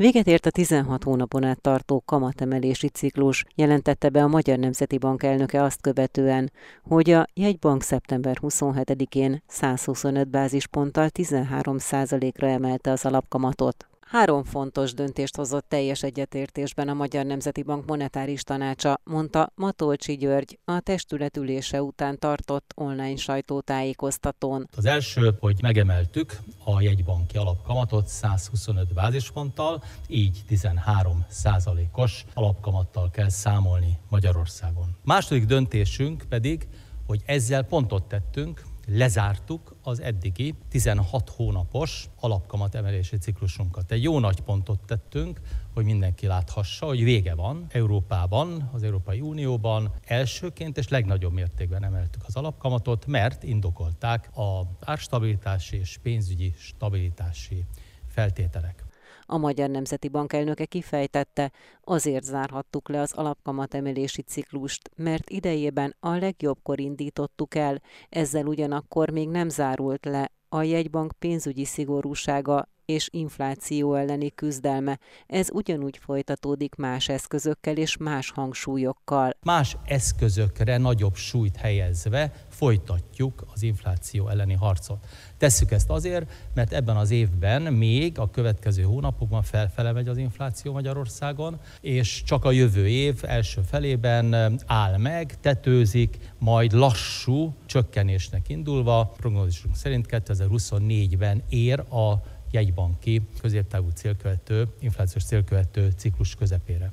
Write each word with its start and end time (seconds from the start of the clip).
Véget 0.00 0.26
ért 0.26 0.46
a 0.46 0.50
16 0.50 1.04
hónapon 1.04 1.44
át 1.44 1.60
tartó 1.60 2.02
kamatemelési 2.06 2.88
ciklus, 2.88 3.44
jelentette 3.54 4.08
be 4.08 4.22
a 4.22 4.28
Magyar 4.28 4.58
Nemzeti 4.58 4.98
Bank 4.98 5.22
elnöke 5.22 5.62
azt 5.62 5.80
követően, 5.80 6.52
hogy 6.82 7.10
a 7.10 7.26
jegybank 7.34 7.82
szeptember 7.82 8.36
27-én 8.42 9.42
125 9.46 10.28
bázisponttal 10.28 11.08
13% 11.14 12.32
ra 12.36 12.48
emelte 12.48 12.90
az 12.90 13.04
alapkamatot. 13.04 13.89
Három 14.10 14.44
fontos 14.44 14.94
döntést 14.94 15.36
hozott 15.36 15.68
teljes 15.68 16.02
egyetértésben 16.02 16.88
a 16.88 16.94
Magyar 16.94 17.24
Nemzeti 17.24 17.62
Bank 17.62 17.86
monetáris 17.86 18.42
tanácsa, 18.42 19.00
mondta 19.04 19.52
Matolcsi 19.54 20.16
György 20.16 20.58
a 20.64 20.80
testületülése 20.80 21.82
után 21.82 22.18
tartott 22.18 22.72
online 22.74 23.16
sajtótájékoztatón. 23.16 24.68
Az 24.76 24.84
első, 24.84 25.36
hogy 25.40 25.58
megemeltük 25.62 26.38
a 26.64 26.80
jegybanki 26.80 27.36
alapkamatot 27.36 28.06
125 28.06 28.94
bázisponttal, 28.94 29.82
így 30.06 30.42
13 30.46 31.24
százalékos 31.28 32.24
alapkamattal 32.34 33.10
kell 33.10 33.28
számolni 33.28 33.98
Magyarországon. 34.08 34.96
Második 35.04 35.44
döntésünk 35.44 36.24
pedig, 36.28 36.68
hogy 37.06 37.22
ezzel 37.26 37.62
pontot 37.62 38.02
tettünk 38.02 38.62
lezártuk 38.86 39.76
az 39.82 40.00
eddigi 40.00 40.54
16 40.68 41.30
hónapos 41.30 42.08
alapkamat 42.20 42.74
emelési 42.74 43.16
ciklusunkat. 43.16 43.92
Egy 43.92 44.02
jó 44.02 44.18
nagy 44.18 44.40
pontot 44.40 44.80
tettünk, 44.86 45.40
hogy 45.74 45.84
mindenki 45.84 46.26
láthassa, 46.26 46.86
hogy 46.86 47.04
vége 47.04 47.34
van. 47.34 47.66
Európában, 47.68 48.70
az 48.72 48.82
Európai 48.82 49.20
Unióban 49.20 49.92
elsőként 50.04 50.78
és 50.78 50.88
legnagyobb 50.88 51.32
mértékben 51.32 51.84
emeltük 51.84 52.22
az 52.26 52.36
alapkamatot, 52.36 53.06
mert 53.06 53.42
indokolták 53.42 54.36
a 54.36 54.62
árstabilitási 54.80 55.76
és 55.76 55.98
pénzügyi 56.02 56.54
stabilitási 56.58 57.64
feltételek. 58.06 58.84
A 59.32 59.38
Magyar 59.38 59.70
Nemzeti 59.70 60.08
Bank 60.08 60.32
elnöke 60.32 60.64
kifejtette, 60.64 61.52
azért 61.84 62.24
zárhattuk 62.24 62.88
le 62.88 63.00
az 63.00 63.12
alapkamat 63.12 63.74
emelési 63.74 64.22
ciklust, 64.22 64.90
mert 64.96 65.30
idejében 65.30 65.96
a 66.00 66.16
legjobbkor 66.16 66.80
indítottuk 66.80 67.54
el, 67.54 67.82
ezzel 68.08 68.46
ugyanakkor 68.46 69.10
még 69.10 69.28
nem 69.28 69.48
zárult 69.48 70.04
le 70.04 70.30
a 70.48 70.62
jegybank 70.62 71.12
pénzügyi 71.18 71.64
szigorúsága 71.64 72.68
és 72.90 73.08
infláció 73.12 73.94
elleni 73.94 74.30
küzdelme. 74.34 74.98
Ez 75.26 75.48
ugyanúgy 75.52 75.98
folytatódik 76.02 76.74
más 76.74 77.08
eszközökkel 77.08 77.76
és 77.76 77.96
más 77.96 78.30
hangsúlyokkal. 78.30 79.30
Más 79.42 79.76
eszközökre 79.84 80.76
nagyobb 80.76 81.14
súlyt 81.14 81.56
helyezve 81.56 82.32
folytatjuk 82.48 83.46
az 83.54 83.62
infláció 83.62 84.28
elleni 84.28 84.54
harcot. 84.54 85.06
Tesszük 85.38 85.70
ezt 85.70 85.90
azért, 85.90 86.30
mert 86.54 86.72
ebben 86.72 86.96
az 86.96 87.10
évben 87.10 87.62
még 87.62 88.18
a 88.18 88.30
következő 88.30 88.82
hónapokban 88.82 89.42
felfele 89.42 89.92
megy 89.92 90.08
az 90.08 90.16
infláció 90.16 90.72
Magyarországon, 90.72 91.60
és 91.80 92.22
csak 92.22 92.44
a 92.44 92.50
jövő 92.50 92.88
év 92.88 93.20
első 93.22 93.60
felében 93.62 94.58
áll 94.66 94.96
meg, 94.96 95.40
tetőzik, 95.40 96.18
majd 96.38 96.72
lassú 96.72 97.54
csökkenésnek 97.66 98.48
indulva, 98.48 99.12
prognózisunk 99.16 99.76
szerint 99.76 100.06
2024-ben 100.10 101.42
ér 101.48 101.80
a 101.80 102.38
jegybanki 102.50 103.22
középtávú 103.40 103.88
célkövető, 103.94 104.66
inflációs 104.80 105.24
célkövető 105.24 105.90
ciklus 105.96 106.34
közepére. 106.34 106.92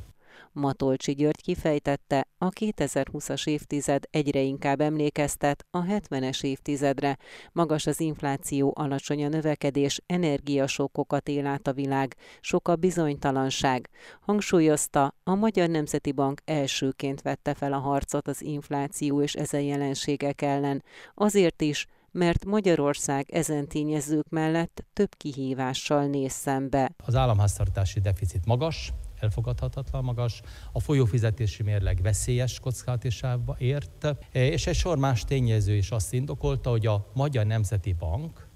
Matolcsi 0.57 1.13
György 1.13 1.41
kifejtette, 1.41 2.27
a 2.37 2.49
2020-as 2.49 3.47
évtized 3.47 4.03
egyre 4.09 4.39
inkább 4.39 4.81
emlékeztet 4.81 5.65
a 5.71 5.83
70-es 5.83 6.43
évtizedre. 6.43 7.17
Magas 7.51 7.85
az 7.85 7.99
infláció, 7.99 8.73
alacsony 8.75 9.25
a 9.25 9.27
növekedés, 9.27 10.01
energiasokokat 10.05 11.27
él 11.27 11.45
át 11.45 11.67
a 11.67 11.73
világ, 11.73 12.15
sok 12.41 12.67
a 12.67 12.75
bizonytalanság. 12.75 13.89
Hangsúlyozta, 14.21 15.13
a 15.23 15.35
Magyar 15.35 15.69
Nemzeti 15.69 16.11
Bank 16.11 16.41
elsőként 16.45 17.21
vette 17.21 17.53
fel 17.53 17.73
a 17.73 17.79
harcot 17.79 18.27
az 18.27 18.41
infláció 18.41 19.21
és 19.21 19.33
ezen 19.33 19.61
jelenségek 19.61 20.41
ellen. 20.41 20.83
Azért 21.13 21.61
is, 21.61 21.87
mert 22.17 22.45
Magyarország 22.45 23.31
ezen 23.31 23.67
tényezők 23.67 24.29
mellett 24.29 24.85
több 24.93 25.15
kihívással 25.17 26.05
néz 26.05 26.31
szembe. 26.31 26.91
Az 26.97 27.15
államháztartási 27.15 27.99
deficit 27.99 28.45
magas, 28.45 28.93
elfogadhatatlan 29.19 30.03
magas, 30.03 30.41
a 30.71 30.79
folyófizetési 30.79 31.63
mérleg 31.63 32.01
veszélyes 32.01 32.59
kockázatásába 32.59 33.55
ért, 33.59 34.15
és 34.31 34.67
egy 34.67 34.75
sor 34.75 34.97
más 34.97 35.23
tényező 35.23 35.75
is 35.75 35.91
azt 35.91 36.13
indokolta, 36.13 36.69
hogy 36.69 36.85
a 36.87 37.07
Magyar 37.13 37.45
Nemzeti 37.45 37.93
Bank 37.93 38.47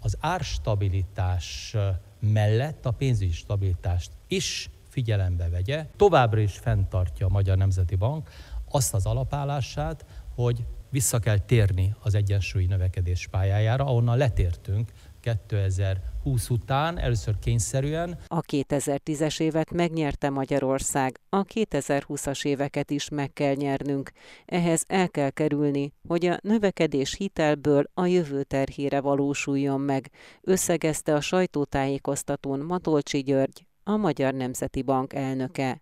az 0.00 0.16
árstabilitás 0.20 1.76
mellett 2.20 2.86
a 2.86 2.90
pénzügyi 2.90 3.32
stabilitást 3.32 4.10
is 4.28 4.70
figyelembe 4.88 5.48
vegye. 5.48 5.86
Továbbra 5.96 6.40
is 6.40 6.58
fenntartja 6.58 7.26
a 7.26 7.30
Magyar 7.30 7.56
Nemzeti 7.56 7.94
Bank 7.94 8.30
azt 8.70 8.94
az 8.94 9.06
alapállását, 9.06 10.04
hogy 10.34 10.64
vissza 10.90 11.18
kell 11.18 11.38
térni 11.38 11.94
az 12.00 12.14
egyensúlyi 12.14 12.66
növekedés 12.66 13.28
pályájára, 13.30 13.84
ahonnan 13.84 14.16
letértünk 14.16 14.90
2020 15.20 16.50
után, 16.50 16.98
először 16.98 17.38
kényszerűen. 17.38 18.18
A 18.26 18.40
2010-es 18.40 19.40
évet 19.40 19.70
megnyerte 19.70 20.30
Magyarország, 20.30 21.20
a 21.28 21.44
2020-as 21.44 22.44
éveket 22.44 22.90
is 22.90 23.08
meg 23.08 23.32
kell 23.32 23.54
nyernünk. 23.54 24.10
Ehhez 24.46 24.84
el 24.86 25.08
kell 25.08 25.30
kerülni, 25.30 25.92
hogy 26.08 26.26
a 26.26 26.38
növekedés 26.42 27.14
hitelből 27.14 27.84
a 27.94 28.06
jövő 28.06 28.42
terhére 28.42 29.00
valósuljon 29.00 29.80
meg, 29.80 30.10
összegezte 30.40 31.14
a 31.14 31.20
sajtótájékoztatón 31.20 32.60
Matolcsi 32.60 33.22
György, 33.22 33.66
a 33.84 33.96
Magyar 33.96 34.34
Nemzeti 34.34 34.82
Bank 34.82 35.12
elnöke. 35.12 35.80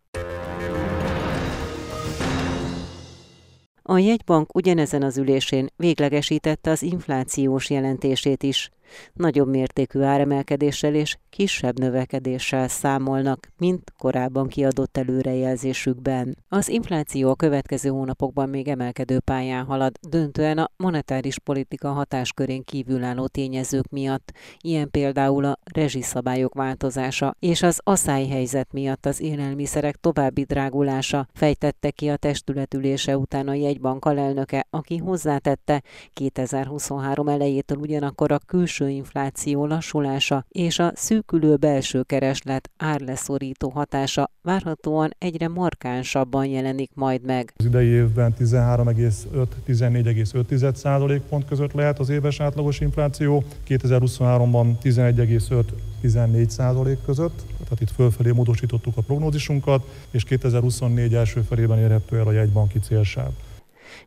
A 3.88 3.98
jegybank 3.98 4.54
ugyanezen 4.54 5.02
az 5.02 5.18
ülésén 5.18 5.68
véglegesítette 5.76 6.70
az 6.70 6.82
inflációs 6.82 7.70
jelentését 7.70 8.42
is 8.42 8.70
nagyobb 9.12 9.48
mértékű 9.48 10.00
áremelkedéssel 10.00 10.94
és 10.94 11.16
kisebb 11.30 11.78
növekedéssel 11.78 12.68
számolnak, 12.68 13.48
mint 13.58 13.92
korábban 13.98 14.48
kiadott 14.48 14.96
előrejelzésükben. 14.96 16.36
Az 16.48 16.68
infláció 16.68 17.30
a 17.30 17.34
következő 17.34 17.88
hónapokban 17.88 18.48
még 18.48 18.68
emelkedő 18.68 19.20
pályán 19.20 19.64
halad, 19.64 19.92
döntően 20.08 20.58
a 20.58 20.70
monetáris 20.76 21.38
politika 21.38 21.88
hatáskörén 21.88 22.64
kívülálló 22.64 23.26
tényezők 23.26 23.88
miatt, 23.90 24.32
ilyen 24.60 24.90
például 24.90 25.44
a 25.44 25.58
rezsiszabályok 25.64 26.54
változása 26.54 27.36
és 27.38 27.62
az 27.62 27.80
asszályhelyzet 27.84 28.72
miatt 28.72 29.06
az 29.06 29.20
élelmiszerek 29.20 29.96
további 29.96 30.42
drágulása, 30.42 31.26
fejtette 31.34 31.90
ki 31.90 32.08
a 32.08 32.16
testületülése 32.16 33.16
után 33.16 33.48
a 33.48 33.54
jegybank 33.54 34.04
alelnöke, 34.04 34.66
aki 34.70 34.96
hozzátette 34.96 35.82
2023 36.12 37.28
elejétől 37.28 37.78
ugyanakkor 37.78 38.32
a 38.32 38.38
külső 38.46 38.75
külső 38.76 38.94
infláció 38.94 39.66
lassulása 39.66 40.44
és 40.48 40.78
a 40.78 40.92
szűkülő 40.94 41.56
belső 41.56 42.02
kereslet 42.02 42.70
árleszorító 42.76 43.68
hatása 43.68 44.30
várhatóan 44.42 45.10
egyre 45.18 45.48
markánsabban 45.48 46.46
jelenik 46.46 46.90
majd 46.94 47.24
meg. 47.24 47.52
Az 47.56 47.64
idei 47.64 47.86
évben 47.86 48.34
13,5-14,5 48.38 50.74
százalékpont 50.74 51.44
között 51.44 51.72
lehet 51.72 51.98
az 51.98 52.08
éves 52.08 52.40
átlagos 52.40 52.80
infláció, 52.80 53.44
2023-ban 53.68 54.72
11,5-14 54.82 56.48
százalék 56.48 56.98
között, 57.04 57.42
tehát 57.64 57.80
itt 57.80 57.90
fölfelé 57.90 58.30
módosítottuk 58.30 58.96
a 58.96 59.02
prognózisunkat, 59.02 59.86
és 60.10 60.24
2024 60.24 61.14
első 61.14 61.40
felében 61.40 61.78
érhető 61.78 62.18
el 62.18 62.26
a 62.26 62.32
jegybanki 62.32 62.78
célsáv. 62.78 63.30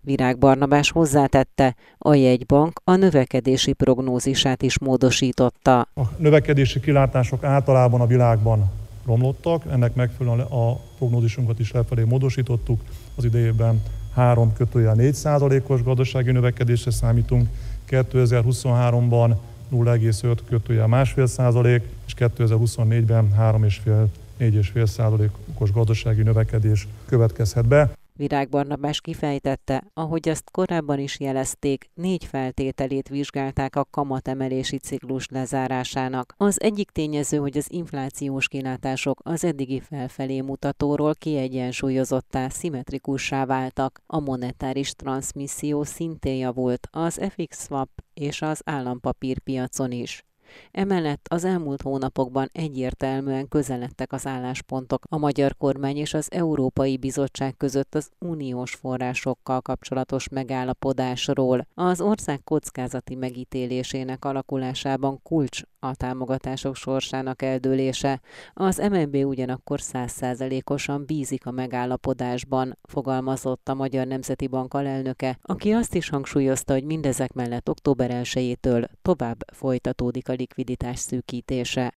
Virág 0.01 0.37
Barnabás 0.37 0.91
hozzátette, 0.91 1.75
a 1.97 2.13
jegybank 2.13 2.81
a 2.83 2.95
növekedési 2.95 3.73
prognózisát 3.73 4.61
is 4.61 4.79
módosította. 4.79 5.79
A 5.79 6.01
növekedési 6.17 6.79
kilátások 6.79 7.43
általában 7.43 8.01
a 8.01 8.05
világban 8.05 8.71
romlottak, 9.05 9.63
ennek 9.71 9.95
megfelelően 9.95 10.47
a 10.47 10.75
prognózisunkat 10.97 11.59
is 11.59 11.71
lefelé 11.71 12.03
módosítottuk. 12.03 12.81
Az 13.15 13.23
idejében 13.23 13.81
3 14.13 14.53
kötője 14.53 14.93
4 14.93 15.13
százalékos 15.13 15.83
gazdasági 15.83 16.31
növekedésre 16.31 16.91
számítunk, 16.91 17.47
2023-ban 17.89 19.35
0,5 19.73 20.37
kötője 20.49 20.85
másfél 20.85 21.27
százalék, 21.27 21.83
és 22.05 22.13
2024-ben 22.17 23.35
3,5 23.39 24.05
4,5 24.39 24.85
százalékos 24.85 25.71
gazdasági 25.71 26.21
növekedés 26.21 26.87
következhet 27.05 27.65
be. 27.65 27.91
Virág 28.19 28.49
Barnabás 28.49 29.01
kifejtette, 29.01 29.83
ahogy 29.93 30.29
azt 30.29 30.51
korábban 30.51 30.99
is 30.99 31.19
jelezték, 31.19 31.89
négy 31.93 32.25
feltételét 32.25 33.07
vizsgálták 33.07 33.75
a 33.75 33.85
kamatemelési 33.91 34.77
ciklus 34.77 35.27
lezárásának. 35.27 36.33
Az 36.37 36.61
egyik 36.61 36.89
tényező, 36.89 37.37
hogy 37.37 37.57
az 37.57 37.71
inflációs 37.71 38.47
kilátások 38.47 39.19
az 39.23 39.43
eddigi 39.43 39.79
felfelé 39.79 40.41
mutatóról 40.41 41.15
kiegyensúlyozottá, 41.15 42.49
szimmetrikussá 42.49 43.45
váltak. 43.45 44.01
A 44.05 44.19
monetáris 44.19 44.91
transmisszió 44.91 45.83
szintén 45.83 46.35
javult 46.35 46.87
az 46.91 47.19
FX 47.29 47.65
swap 47.65 47.89
és 48.13 48.41
az 48.41 48.61
állampapírpiacon 48.65 49.91
is. 49.91 50.28
Emellett 50.71 51.27
az 51.29 51.43
elmúlt 51.43 51.81
hónapokban 51.81 52.49
egyértelműen 52.51 53.47
közeledtek 53.47 54.13
az 54.13 54.27
álláspontok 54.27 55.03
a 55.09 55.17
magyar 55.17 55.57
kormány 55.57 55.97
és 55.97 56.13
az 56.13 56.31
Európai 56.31 56.97
Bizottság 56.97 57.57
között 57.57 57.95
az 57.95 58.09
uniós 58.19 58.73
forrásokkal 58.75 59.61
kapcsolatos 59.61 60.29
megállapodásról. 60.29 61.67
Az 61.73 62.01
ország 62.01 62.43
kockázati 62.43 63.15
megítélésének 63.15 64.25
alakulásában 64.25 65.21
kulcs 65.23 65.61
a 65.79 65.95
támogatások 65.95 66.75
sorsának 66.75 67.41
eldőlése. 67.41 68.21
Az 68.53 68.77
MNB 68.77 69.15
ugyanakkor 69.15 69.81
százszázalékosan 69.81 71.05
bízik 71.05 71.45
a 71.45 71.51
megállapodásban, 71.51 72.77
fogalmazott 72.81 73.69
a 73.69 73.73
Magyar 73.73 74.07
Nemzeti 74.07 74.47
Bank 74.47 74.73
alelnöke, 74.73 75.39
aki 75.41 75.71
azt 75.71 75.95
is 75.95 76.09
hangsúlyozta, 76.09 76.73
hogy 76.73 76.83
mindezek 76.83 77.33
mellett 77.33 77.69
október 77.69 78.21
1-től 78.23 78.87
tovább 79.01 79.43
folytatódik 79.53 80.29
a 80.29 80.33
likviditás 80.39 80.99
szűkítése. 80.99 81.93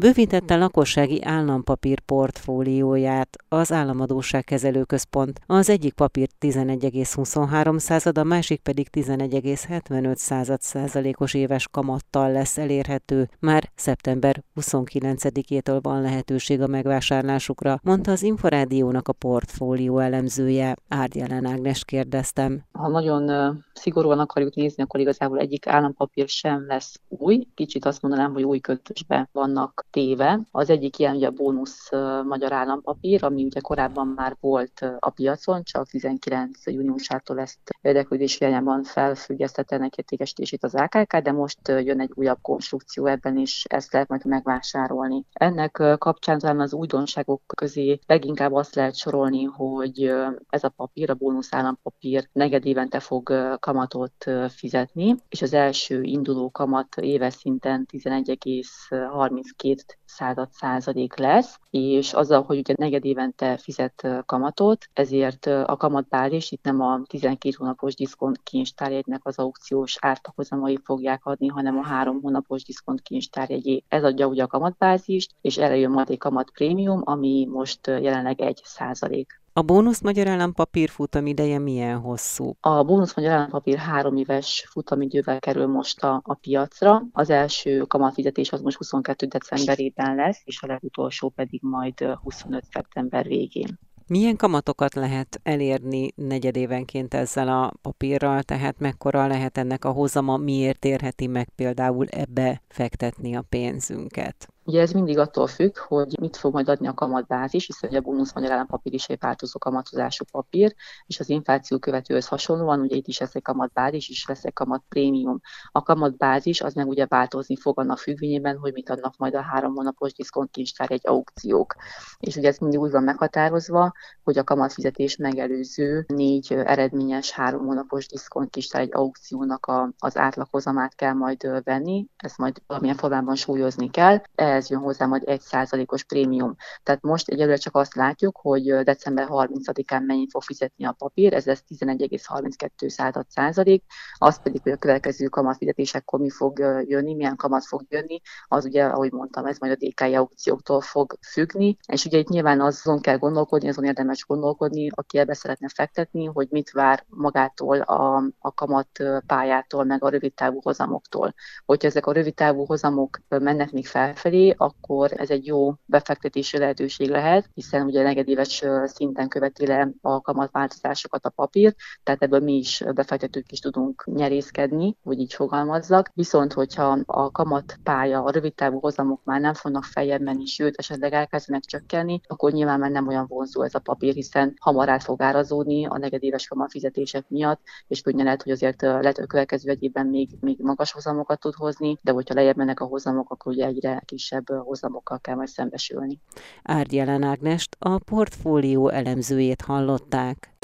Bővítette 0.00 0.56
lakossági 0.56 1.24
állampapír 1.24 2.00
portfólióját 2.00 3.36
az 3.48 3.72
Államadóságkezelő 3.72 4.82
Központ. 4.82 5.40
Az 5.46 5.70
egyik 5.70 5.92
papír 5.92 6.28
11,23 6.40 7.78
század, 7.78 8.18
a 8.18 8.24
másik 8.24 8.60
pedig 8.60 8.88
11,75 8.92 10.14
század 10.14 10.60
százalékos 10.60 11.34
éves 11.34 11.68
kamattal 11.68 12.32
lesz 12.32 12.58
elérhető. 12.58 13.28
Már 13.38 13.70
szeptember 13.74 14.42
29-től 14.60 15.78
van 15.82 16.00
lehetőség 16.00 16.60
a 16.60 16.66
megvásárlásukra, 16.66 17.80
mondta 17.82 18.10
az 18.10 18.22
Inforádiónak 18.22 19.08
a 19.08 19.12
portfólió 19.12 19.98
elemzője. 19.98 20.76
Árdjelen 20.88 21.46
Ágnes 21.46 21.84
kérdeztem. 21.84 22.64
Ha 22.72 22.88
nagyon 22.88 23.54
szigorúan 23.72 24.18
akarjuk 24.18 24.54
nézni, 24.54 24.82
akkor 24.82 25.00
igazából 25.00 25.38
egyik 25.38 25.66
állampapír 25.66 26.28
sem 26.28 26.66
lesz 26.66 27.00
új. 27.08 27.46
Kicsit 27.54 27.84
azt 27.84 28.02
mondanám, 28.02 28.32
hogy 28.32 28.42
új 28.42 28.58
költösben 28.58 29.28
vannak 29.32 29.88
téve. 29.90 30.40
Az 30.50 30.70
egyik 30.70 30.98
ilyen 30.98 31.14
ugye 31.14 31.26
a 31.26 31.30
bónusz 31.30 31.90
magyar 32.24 32.52
állampapír, 32.52 33.24
ami 33.24 33.44
ugye 33.44 33.60
korábban 33.60 34.06
már 34.06 34.36
volt 34.40 34.86
a 34.98 35.10
piacon, 35.10 35.62
csak 35.64 35.86
19 35.88 36.66
júniusától 36.66 37.40
ezt 37.40 37.58
érdeklődés 37.80 38.38
hiányában 38.38 38.82
felfüggesztette 38.82 39.76
ennek 39.76 39.96
értékesítését 39.96 40.64
az 40.64 40.74
AKK, 40.74 41.16
de 41.16 41.32
most 41.32 41.58
jön 41.68 42.00
egy 42.00 42.12
újabb 42.14 42.38
konstrukció 42.42 43.06
ebben 43.06 43.36
is, 43.36 43.64
ezt 43.68 43.92
lehet 43.92 44.08
majd 44.08 44.24
megvásárolni. 44.24 45.24
Ennek 45.32 45.82
kapcsán 45.98 46.38
talán 46.38 46.60
az 46.60 46.74
újdonságok 46.74 47.42
közé 47.46 47.98
leginkább 48.06 48.52
azt 48.52 48.74
lehet 48.74 48.94
sorolni, 48.96 49.44
hogy 49.44 50.12
ez 50.48 50.64
a 50.64 50.68
papír, 50.68 51.10
a 51.10 51.14
bónusz 51.14 51.54
állampapír 51.54 52.28
neged 52.32 52.66
évente 52.66 53.00
fog 53.00 53.56
kamatot 53.60 54.24
fizetni, 54.48 55.14
és 55.28 55.42
az 55.42 55.52
első 55.52 56.02
induló 56.02 56.50
kamat 56.50 56.96
éves 56.96 57.34
szinten 57.34 57.86
11,32 57.92 59.79
század 60.04 60.48
százalék 60.52 61.16
lesz, 61.16 61.58
és 61.70 62.12
azzal, 62.12 62.42
hogy 62.42 62.58
ugye 62.58 62.74
negyed 62.76 63.04
évente 63.04 63.56
fizet 63.56 64.08
kamatot, 64.26 64.88
ezért 64.92 65.46
a 65.46 65.76
kamatbázis 65.76 66.50
itt 66.50 66.64
nem 66.64 66.80
a 66.80 67.00
12 67.06 67.54
hónapos 67.58 67.94
diszkont 67.94 68.40
kincstárjegynek 68.42 69.20
az 69.22 69.38
aukciós 69.38 69.96
ártahozamai 70.00 70.78
fogják 70.84 71.24
adni, 71.24 71.46
hanem 71.46 71.78
a 71.78 71.86
három 71.86 72.20
hónapos 72.22 72.64
diszkont 72.64 73.00
kincstárjegyé. 73.00 73.84
Ez 73.88 74.04
adja 74.04 74.26
ugye 74.26 74.42
a 74.42 74.46
kamatbázist, 74.46 75.34
és 75.40 75.58
erre 75.58 75.76
jön 75.76 75.90
majd 75.90 76.10
egy 76.10 76.18
kamat 76.18 76.50
prémium, 76.50 77.00
ami 77.04 77.46
most 77.50 77.86
jelenleg 77.86 78.40
1 78.40 78.60
százalék. 78.64 79.39
A 79.52 79.62
bónusz 79.62 80.00
magyar 80.00 80.26
állampapír 80.26 80.88
futamideje 80.88 81.58
milyen 81.58 81.98
hosszú? 81.98 82.56
A 82.60 82.82
bónusz 82.82 83.16
magyar 83.16 83.32
állampapír 83.32 83.76
három 83.76 84.16
éves 84.16 84.66
futamidővel 84.70 85.38
kerül 85.38 85.66
most 85.66 86.02
a, 86.02 86.20
a 86.24 86.34
piacra. 86.34 87.02
Az 87.12 87.30
első 87.30 87.80
kamatfizetés 87.80 88.52
az 88.52 88.60
most 88.60 88.76
22. 88.76 89.26
decemberében 89.26 90.14
lesz, 90.14 90.40
és 90.44 90.62
a 90.62 90.66
legutolsó 90.66 91.28
pedig 91.28 91.60
majd 91.62 92.00
25. 92.22 92.64
szeptember 92.72 93.26
végén. 93.26 93.78
Milyen 94.06 94.36
kamatokat 94.36 94.94
lehet 94.94 95.40
elérni 95.42 96.12
negyedévenként 96.14 97.14
ezzel 97.14 97.48
a 97.48 97.72
papírral, 97.82 98.42
tehát 98.42 98.78
mekkora 98.78 99.26
lehet 99.26 99.58
ennek 99.58 99.84
a 99.84 99.90
hozama, 99.90 100.36
miért 100.36 100.84
érheti 100.84 101.26
meg 101.26 101.48
például 101.54 102.06
ebbe 102.06 102.62
fektetni 102.68 103.36
a 103.36 103.44
pénzünket? 103.48 104.48
Ugye 104.70 104.80
ez 104.80 104.92
mindig 104.92 105.18
attól 105.18 105.46
függ, 105.46 105.78
hogy 105.78 106.16
mit 106.20 106.36
fog 106.36 106.52
majd 106.52 106.68
adni 106.68 106.86
a 106.86 106.94
kamatbázis, 106.94 107.66
hiszen 107.66 107.94
a 107.94 108.00
bónusz 108.00 108.34
magyar 108.34 108.50
állampapír 108.50 108.94
is 108.94 109.08
egy 109.08 109.18
változó 109.20 109.58
kamatozású 109.58 110.24
papír, 110.30 110.74
és 111.06 111.20
az 111.20 111.28
infláció 111.28 111.78
követőhöz 111.78 112.26
hasonlóan, 112.26 112.80
ugye 112.80 112.96
itt 112.96 113.06
is 113.06 113.18
lesz 113.18 113.34
egy 113.34 113.42
kamatbázis, 113.42 114.08
és 114.08 114.26
lesz 114.26 114.44
egy 114.44 114.52
kamat 114.52 114.82
prémium. 114.88 115.40
A 115.72 115.82
kamatbázis 115.82 116.60
az 116.60 116.74
meg 116.74 116.88
ugye 116.88 117.06
változni 117.06 117.56
fog 117.56 117.78
annak 117.78 117.98
függvényében, 117.98 118.56
hogy 118.56 118.72
mit 118.72 118.90
adnak 118.90 119.16
majd 119.16 119.34
a 119.34 119.40
három 119.40 119.74
hónapos 119.74 120.12
diszkontkincstár 120.12 120.90
egy 120.90 121.02
aukciók. 121.04 121.74
És 122.18 122.36
ugye 122.36 122.48
ez 122.48 122.58
mindig 122.58 122.80
úgy 122.80 122.90
van 122.90 123.02
meghatározva, 123.02 123.92
hogy 124.24 124.38
a 124.38 124.44
kamatfizetés 124.44 125.16
megelőző 125.16 126.04
négy 126.08 126.52
eredményes 126.52 127.30
három 127.30 127.66
hónapos 127.66 128.08
diszkontkincstár 128.08 128.82
egy 128.82 128.94
aukciónak 128.94 129.66
a, 129.66 129.92
az 129.98 130.16
átlaghozamát 130.16 130.94
kell 130.94 131.12
majd 131.12 131.62
venni, 131.64 132.06
ezt 132.16 132.38
majd 132.38 132.62
valamilyen 132.66 132.96
formában 132.96 133.34
súlyozni 133.34 133.90
kell 133.90 134.20
ehhez 134.60 134.70
jön 134.70 134.80
hozzá 134.80 135.06
majd 135.06 135.22
egy 135.26 135.40
százalékos 135.40 136.04
prémium. 136.04 136.56
Tehát 136.82 137.02
most 137.02 137.28
egyelőre 137.28 137.56
csak 137.56 137.76
azt 137.76 137.94
látjuk, 137.94 138.38
hogy 138.42 138.62
december 138.62 139.26
30-án 139.30 140.06
mennyit 140.06 140.30
fog 140.30 140.42
fizetni 140.42 140.84
a 140.84 140.92
papír, 140.92 141.34
ez 141.34 141.44
lesz 141.44 141.64
11,32 141.68 143.24
százalék, 143.28 143.84
az 144.14 144.42
pedig, 144.42 144.62
hogy 144.62 144.72
a 144.72 144.76
következő 144.76 145.26
kamatfizetésekkor 145.26 146.20
mi 146.20 146.30
fog 146.30 146.58
jönni, 146.86 147.14
milyen 147.14 147.36
kamat 147.36 147.64
fog 147.64 147.82
jönni, 147.88 148.20
az 148.48 148.64
ugye, 148.64 148.84
ahogy 148.84 149.12
mondtam, 149.12 149.46
ez 149.46 149.58
majd 149.58 149.72
a 149.72 149.86
DKI 149.86 150.14
aukcióktól 150.14 150.80
fog 150.80 151.18
függni, 151.20 151.76
és 151.86 152.04
ugye 152.04 152.18
itt 152.18 152.28
nyilván 152.28 152.60
azon 152.60 153.00
kell 153.00 153.18
gondolkodni, 153.18 153.68
azon 153.68 153.84
érdemes 153.84 154.24
gondolkodni, 154.26 154.88
aki 154.94 155.18
ebbe 155.18 155.34
szeretne 155.34 155.68
fektetni, 155.68 156.24
hogy 156.24 156.48
mit 156.50 156.70
vár 156.70 157.04
magától 157.08 157.80
a, 157.80 158.22
a 158.38 158.54
kamat 158.54 158.88
pályától, 159.26 159.84
meg 159.84 160.04
a 160.04 160.08
rövidtávú 160.08 160.60
hozamoktól. 160.62 161.34
Hogyha 161.66 161.88
ezek 161.88 162.06
a 162.06 162.12
rövidtávú 162.12 162.64
hozamok 162.64 163.18
mennek 163.28 163.70
még 163.72 163.86
felfelé, 163.86 164.39
akkor 164.48 165.10
ez 165.16 165.30
egy 165.30 165.46
jó 165.46 165.74
befektetési 165.84 166.58
lehetőség 166.58 167.08
lehet, 167.08 167.50
hiszen 167.54 167.86
ugye 167.86 168.02
negyedéves 168.02 168.64
szinten 168.84 169.28
követi 169.28 169.66
le 169.66 169.90
a 170.00 170.20
kamatváltozásokat 170.20 171.26
a 171.26 171.30
papír, 171.30 171.74
tehát 172.02 172.22
ebből 172.22 172.40
mi 172.40 172.56
is 172.56 172.84
befektetők 172.94 173.52
is 173.52 173.58
tudunk 173.58 174.04
nyerészkedni, 174.04 174.96
hogy 175.02 175.18
így 175.18 175.34
fogalmazzak. 175.34 176.10
Viszont, 176.14 176.52
hogyha 176.52 176.98
a 177.06 177.30
kamatpálya, 177.30 178.22
a 178.22 178.30
rövidtávú 178.30 178.78
hozamok 178.78 179.20
már 179.24 179.40
nem 179.40 179.54
fognak 179.54 179.84
feljebb 179.84 180.20
menni, 180.20 180.46
sőt, 180.46 180.76
esetleg 180.76 181.12
elkezdenek 181.12 181.62
csökkenni, 181.62 182.20
akkor 182.26 182.52
nyilván 182.52 182.78
már 182.78 182.90
nem 182.90 183.08
olyan 183.08 183.26
vonzó 183.28 183.62
ez 183.62 183.74
a 183.74 183.78
papír, 183.78 184.14
hiszen 184.14 184.54
hamar 184.60 184.88
át 184.88 185.02
fog 185.02 185.22
árazódni 185.22 185.86
a 185.86 185.98
negyedéves 185.98 186.46
kamatfizetések 186.46 187.24
miatt, 187.28 187.60
és 187.86 188.00
könnyen 188.00 188.24
lehet, 188.24 188.42
hogy 188.42 188.52
azért 188.52 188.82
lehet, 188.82 189.14
hogy 189.14 189.24
a 189.24 189.26
következő 189.26 189.70
egy 189.70 189.82
évben 189.82 190.06
még, 190.06 190.28
még 190.40 190.58
magas 190.58 190.92
hozamokat 190.92 191.40
tud 191.40 191.54
hozni, 191.54 191.98
de 192.02 192.12
hogyha 192.12 192.34
lejjebb 192.34 192.56
mennek 192.56 192.80
a 192.80 192.84
hozamok, 192.84 193.30
akkor 193.30 193.52
ugye 193.52 193.66
egyre 193.66 194.02
kis 194.04 194.29
kisebb 194.30 194.64
hozamokkal 194.64 195.18
kell 195.20 195.34
majd 195.34 195.48
szembesülni. 195.48 196.20
Árdjelen 196.62 197.22
Ágnest, 197.22 197.76
a 197.78 197.98
portfólió 197.98 198.88
elemzőjét 198.88 199.60
hallották. 199.60 200.54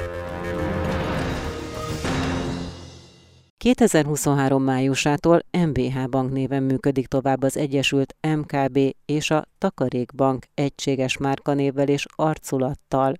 2023 3.57 4.63
májusától 4.63 5.41
MBH 5.67 6.09
Bank 6.09 6.33
néven 6.33 6.63
működik 6.63 7.07
tovább 7.07 7.43
az 7.43 7.57
Egyesült 7.57 8.17
MKB 8.37 8.79
és 9.05 9.31
a 9.31 9.45
Takarékbank 9.59 10.47
egységes 10.55 11.17
márkanévvel 11.17 11.89
és 11.89 12.07
arculattal. 12.15 13.15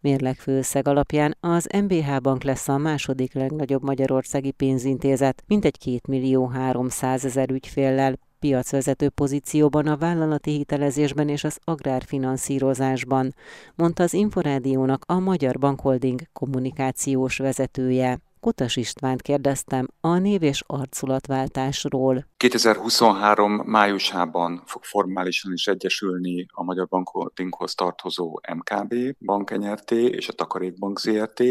Mérlegfőszeg 0.00 0.88
alapján 0.88 1.36
az 1.40 1.68
MBH 1.82 2.20
Bank 2.20 2.42
lesz 2.42 2.68
a 2.68 2.76
második 2.76 3.34
legnagyobb 3.34 3.82
magyarországi 3.82 4.50
pénzintézet, 4.50 5.42
mintegy 5.46 5.78
2 5.78 5.98
millió 6.08 6.46
300 6.46 7.24
ezer 7.24 7.50
ügyféllel, 7.50 8.18
piacvezető 8.40 9.08
pozícióban 9.08 9.86
a 9.86 9.96
vállalati 9.96 10.50
hitelezésben 10.50 11.28
és 11.28 11.44
az 11.44 11.58
agrárfinanszírozásban, 11.64 13.34
mondta 13.74 14.02
az 14.02 14.12
Inforádiónak 14.12 15.04
a 15.06 15.18
Magyar 15.18 15.58
Bankholding 15.58 16.20
kommunikációs 16.32 17.36
vezetője. 17.38 18.18
Kutas 18.40 18.76
Istvánt 18.76 19.22
kérdeztem 19.22 19.88
a 20.00 20.18
név 20.18 20.42
és 20.42 20.62
arculatváltásról. 20.66 22.26
2023 22.36 23.52
májusában 23.52 24.62
fog 24.66 24.84
formálisan 24.84 25.52
is 25.52 25.66
egyesülni 25.66 26.46
a 26.52 26.62
Magyar 26.62 26.88
Bankholdinghoz 26.88 27.74
tartozó 27.74 28.40
MKB 28.54 28.94
Bank 29.18 29.58
NRT 29.58 29.90
és 29.90 30.28
a 30.28 30.32
Takarékbank 30.32 30.98
ZRT. 30.98 31.42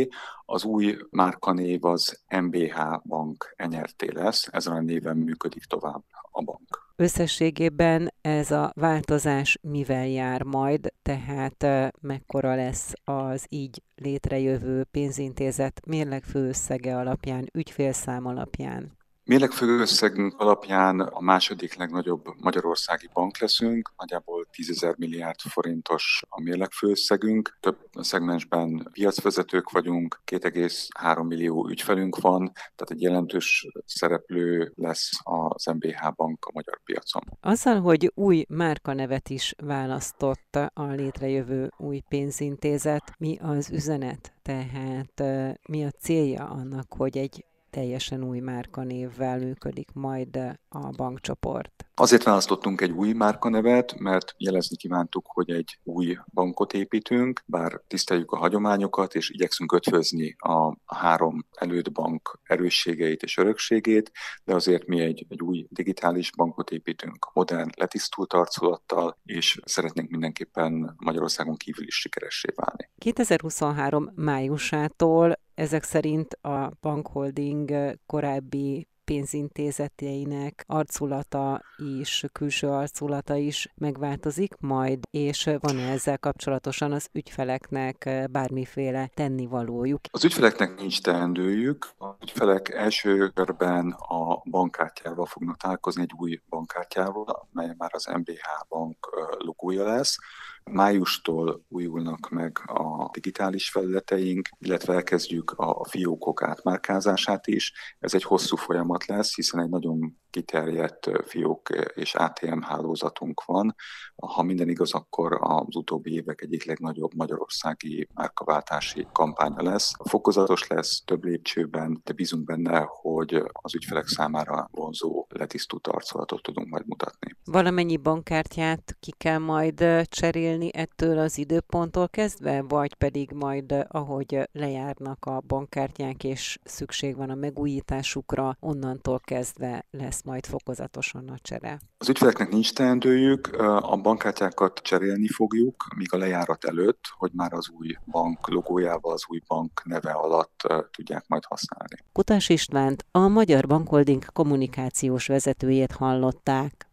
Az 0.46 0.63
új 0.63 0.98
márkanév 1.10 1.86
az 1.86 2.24
MBH 2.41 2.79
Bank 3.03 3.55
NRT 3.69 4.13
lesz, 4.13 4.48
ezen 4.51 4.74
a 4.74 4.81
néven 4.81 5.17
működik 5.17 5.63
tovább 5.63 6.03
a 6.31 6.43
bank. 6.43 6.88
Összességében 7.01 8.13
ez 8.22 8.51
a 8.51 8.72
változás 8.75 9.58
mivel 9.62 10.08
jár 10.08 10.44
majd, 10.44 10.94
tehát 11.01 11.65
mekkora 12.01 12.56
lesz 12.56 12.94
az 13.03 13.46
így 13.50 13.84
létrejövő 13.96 14.84
pénzintézet 14.84 15.86
mérleg 15.86 16.24
főösszege 16.24 16.98
alapján, 16.98 17.50
ügyfélszám 17.53 18.25
alapján? 18.25 18.99
Mérlegfőösszegünk 19.30 20.40
alapján 20.40 21.00
a 21.00 21.22
második 21.22 21.76
legnagyobb 21.76 22.26
magyarországi 22.38 23.10
bank 23.14 23.40
leszünk, 23.40 23.92
nagyjából 23.98 24.46
10 24.52 24.96
milliárd 24.98 25.40
forintos 25.40 26.24
a 26.30 26.42
mérlegfőösszegünk. 26.42 27.58
Több 27.60 27.78
szegmensben 28.00 28.90
piacvezetők 28.92 29.70
vagyunk, 29.70 30.22
2,3 30.26 31.28
millió 31.28 31.68
ügyfelünk 31.68 32.18
van, 32.18 32.52
tehát 32.54 32.92
egy 32.92 33.02
jelentős 33.02 33.68
szereplő 33.86 34.74
lesz 34.76 35.10
az 35.24 35.66
MBH 35.66 36.16
Bank 36.16 36.46
a 36.46 36.52
magyar 36.54 36.80
piacon. 36.84 37.24
Azzal, 37.42 37.82
hogy 37.82 38.12
új 38.16 38.46
márkanevet 38.48 39.30
is 39.30 39.56
választott 39.64 40.56
a 40.74 40.84
létrejövő 40.84 41.72
új 41.78 42.02
pénzintézet, 42.08 43.14
mi 43.18 43.38
az 43.42 43.70
üzenet? 43.72 44.34
Tehát 44.42 45.24
mi 45.68 45.86
a 45.86 45.92
célja 45.92 46.46
annak, 46.46 46.94
hogy 46.98 47.18
egy 47.18 47.46
teljesen 47.70 48.24
új 48.24 48.40
márkanévvel 48.40 49.38
működik 49.38 49.92
majd 49.94 50.36
a 50.70 50.90
bankcsoport. 50.90 51.88
Azért 52.00 52.24
választottunk 52.24 52.82
egy 52.82 52.91
új 52.91 53.13
márkanevet, 53.13 54.00
mert 54.00 54.34
jelezni 54.38 54.75
kívántuk, 54.75 55.25
hogy 55.27 55.50
egy 55.50 55.79
új 55.84 56.18
bankot 56.34 56.74
építünk, 56.74 57.44
bár 57.46 57.82
tiszteljük 57.88 58.32
a 58.32 58.38
hagyományokat, 58.38 59.15
és 59.15 59.29
igyekszünk 59.29 59.72
ötvözni 59.72 60.36
a 60.38 60.75
három 60.86 61.46
bank 61.94 62.39
erősségeit 62.44 63.24
és 63.24 63.38
örökségét, 63.38 64.12
de 64.44 64.56
azért 64.56 64.88
mi 64.88 65.00
egy, 65.00 65.25
egy 65.29 65.41
új 65.41 65.68
digitális 65.70 66.32
bankot 66.38 66.72
építünk, 66.72 67.29
modern, 67.34 67.70
letisztult 67.75 68.34
arculattal, 68.34 69.18
és 69.25 69.60
szeretnénk 69.65 70.10
mindenképpen 70.10 70.96
Magyarországon 70.98 71.56
kívül 71.56 71.88
is 71.88 71.96
sikeressé 71.96 72.50
válni. 72.56 72.89
2023 72.98 74.12
májusától 74.15 75.39
ezek 75.53 75.84
szerint 75.84 76.34
a 76.34 76.72
bankholding 76.82 77.72
korábbi 78.06 78.88
pénzintézeteinek 79.10 80.63
arculata 80.68 81.62
is, 82.00 82.25
külső 82.32 82.68
arculata 82.68 83.36
is 83.36 83.74
megváltozik 83.75 84.56
majd, 84.60 85.00
és 85.12 85.50
van-e 85.60 85.92
ezzel 85.92 86.18
kapcsolatosan 86.18 86.92
az 86.92 87.10
ügyfeleknek 87.13 88.10
bármiféle 88.32 89.10
tennivalójuk? 89.13 90.00
Az 90.12 90.24
ügyfeleknek 90.24 90.80
nincs 90.80 91.01
teendőjük. 91.01 91.89
Az 91.98 92.16
ügyfelek 92.22 92.70
első 92.70 93.28
körben 93.28 93.92
a 93.92 94.42
bankkártyával 94.50 95.25
fognak 95.25 95.58
találkozni, 95.58 96.01
egy 96.01 96.13
új 96.18 96.42
bankkártyával, 96.50 97.48
mely 97.51 97.74
már 97.78 97.92
az 97.94 98.06
MBH 98.06 98.68
bank 98.68 98.98
logója 99.38 99.84
lesz. 99.84 100.18
Májustól 100.63 101.66
újulnak 101.68 102.30
meg 102.30 102.62
a 102.66 103.10
digitális 103.12 103.70
felületeink, 103.70 104.50
illetve 104.58 104.94
elkezdjük 104.94 105.51
a 105.51 105.86
fiókok 105.89 106.44
átmárkázását 106.44 107.48
is. 107.48 107.74
Ez 108.00 108.13
egy 108.13 108.24
hosszú 108.24 108.56
folyamat 108.56 109.06
lesz, 109.06 109.36
hiszen 109.36 109.62
egy 109.62 109.70
nagyon 109.70 110.18
kiterjedt 110.30 111.10
fiók 111.25 111.70
és 111.94 112.16
ATM 112.16 112.62
hálózatunk 112.62 113.44
van. 113.46 113.75
Ha 114.16 114.44
minden 114.44 114.70
igaz, 114.70 114.94
akkor 114.94 115.38
az 115.39 115.75
utóbbi 115.75 116.13
évek 116.13 116.42
egyik 116.42 116.66
legnagyobb 116.66 117.13
magyarországi 117.16 118.08
márkaváltási 118.13 119.08
kampánya 119.12 119.63
lesz. 119.63 119.92
Fokozatos 120.10 120.68
lesz 120.68 121.01
több 121.06 121.24
lépcsőben, 121.24 122.01
de 122.04 122.13
bízunk 122.13 122.44
benne, 122.44 122.86
hogy 122.88 123.44
az 123.51 123.75
ügyfelek 123.75 124.08
számára 124.08 124.68
vonzó, 124.72 125.25
letisztult 125.30 125.88
arcolatot 125.88 126.42
tudunk 126.42 126.70
majd 126.70 126.88
mutatni. 126.88 127.36
Valamennyi 127.44 127.98
bankkártyát 127.98 128.98
ki 129.00 129.13
kell 129.18 129.38
majd 129.38 129.86
cserélni 130.04 130.59
ettől 130.68 131.18
az 131.18 131.38
időponttól 131.38 132.10
kezdve, 132.10 132.62
vagy 132.62 132.94
pedig 132.94 133.32
majd 133.32 133.86
ahogy 133.88 134.50
lejárnak 134.51 135.25
a 135.25 135.42
bankkártyák 135.48 136.24
és 136.24 136.60
szükség 136.63 137.16
van 137.16 137.30
a 137.30 137.36
megújításukra, 137.36 138.58
onnantól 138.60 139.20
kezdve 139.20 139.86
lesz 139.92 140.24
majd 140.24 140.46
fokozatosan 140.46 141.30
a 141.30 141.38
csere? 141.42 141.80
Az 141.98 142.10
ügyfeleknek 142.10 142.50
nincs 142.50 142.74
teendőjük, 142.74 143.48
a 143.82 143.98
bankkártyákat 143.98 144.80
cserélni 144.80 145.28
fogjuk, 145.28 145.75
míg 145.96 146.13
a 146.13 146.18
lejárat 146.18 146.66
előtt, 146.66 147.04
hogy 147.18 147.32
már 147.34 147.54
az 147.54 147.70
új 147.70 147.96
bank 148.06 148.48
logójával, 148.48 149.13
az 149.13 149.24
új 149.28 149.42
bank 149.48 149.82
neve 149.86 150.12
alatt 150.12 150.62
tudják 150.92 151.28
majd 151.28 151.46
használni. 151.46 151.96
Kutás 152.12 152.50
Istvánt, 152.50 153.06
a 153.12 153.28
Magyar 153.28 153.68
Bankholding 153.68 154.25
kommunikációs 154.34 155.28
vezetőjét 155.28 155.92
hallották. 155.92 156.88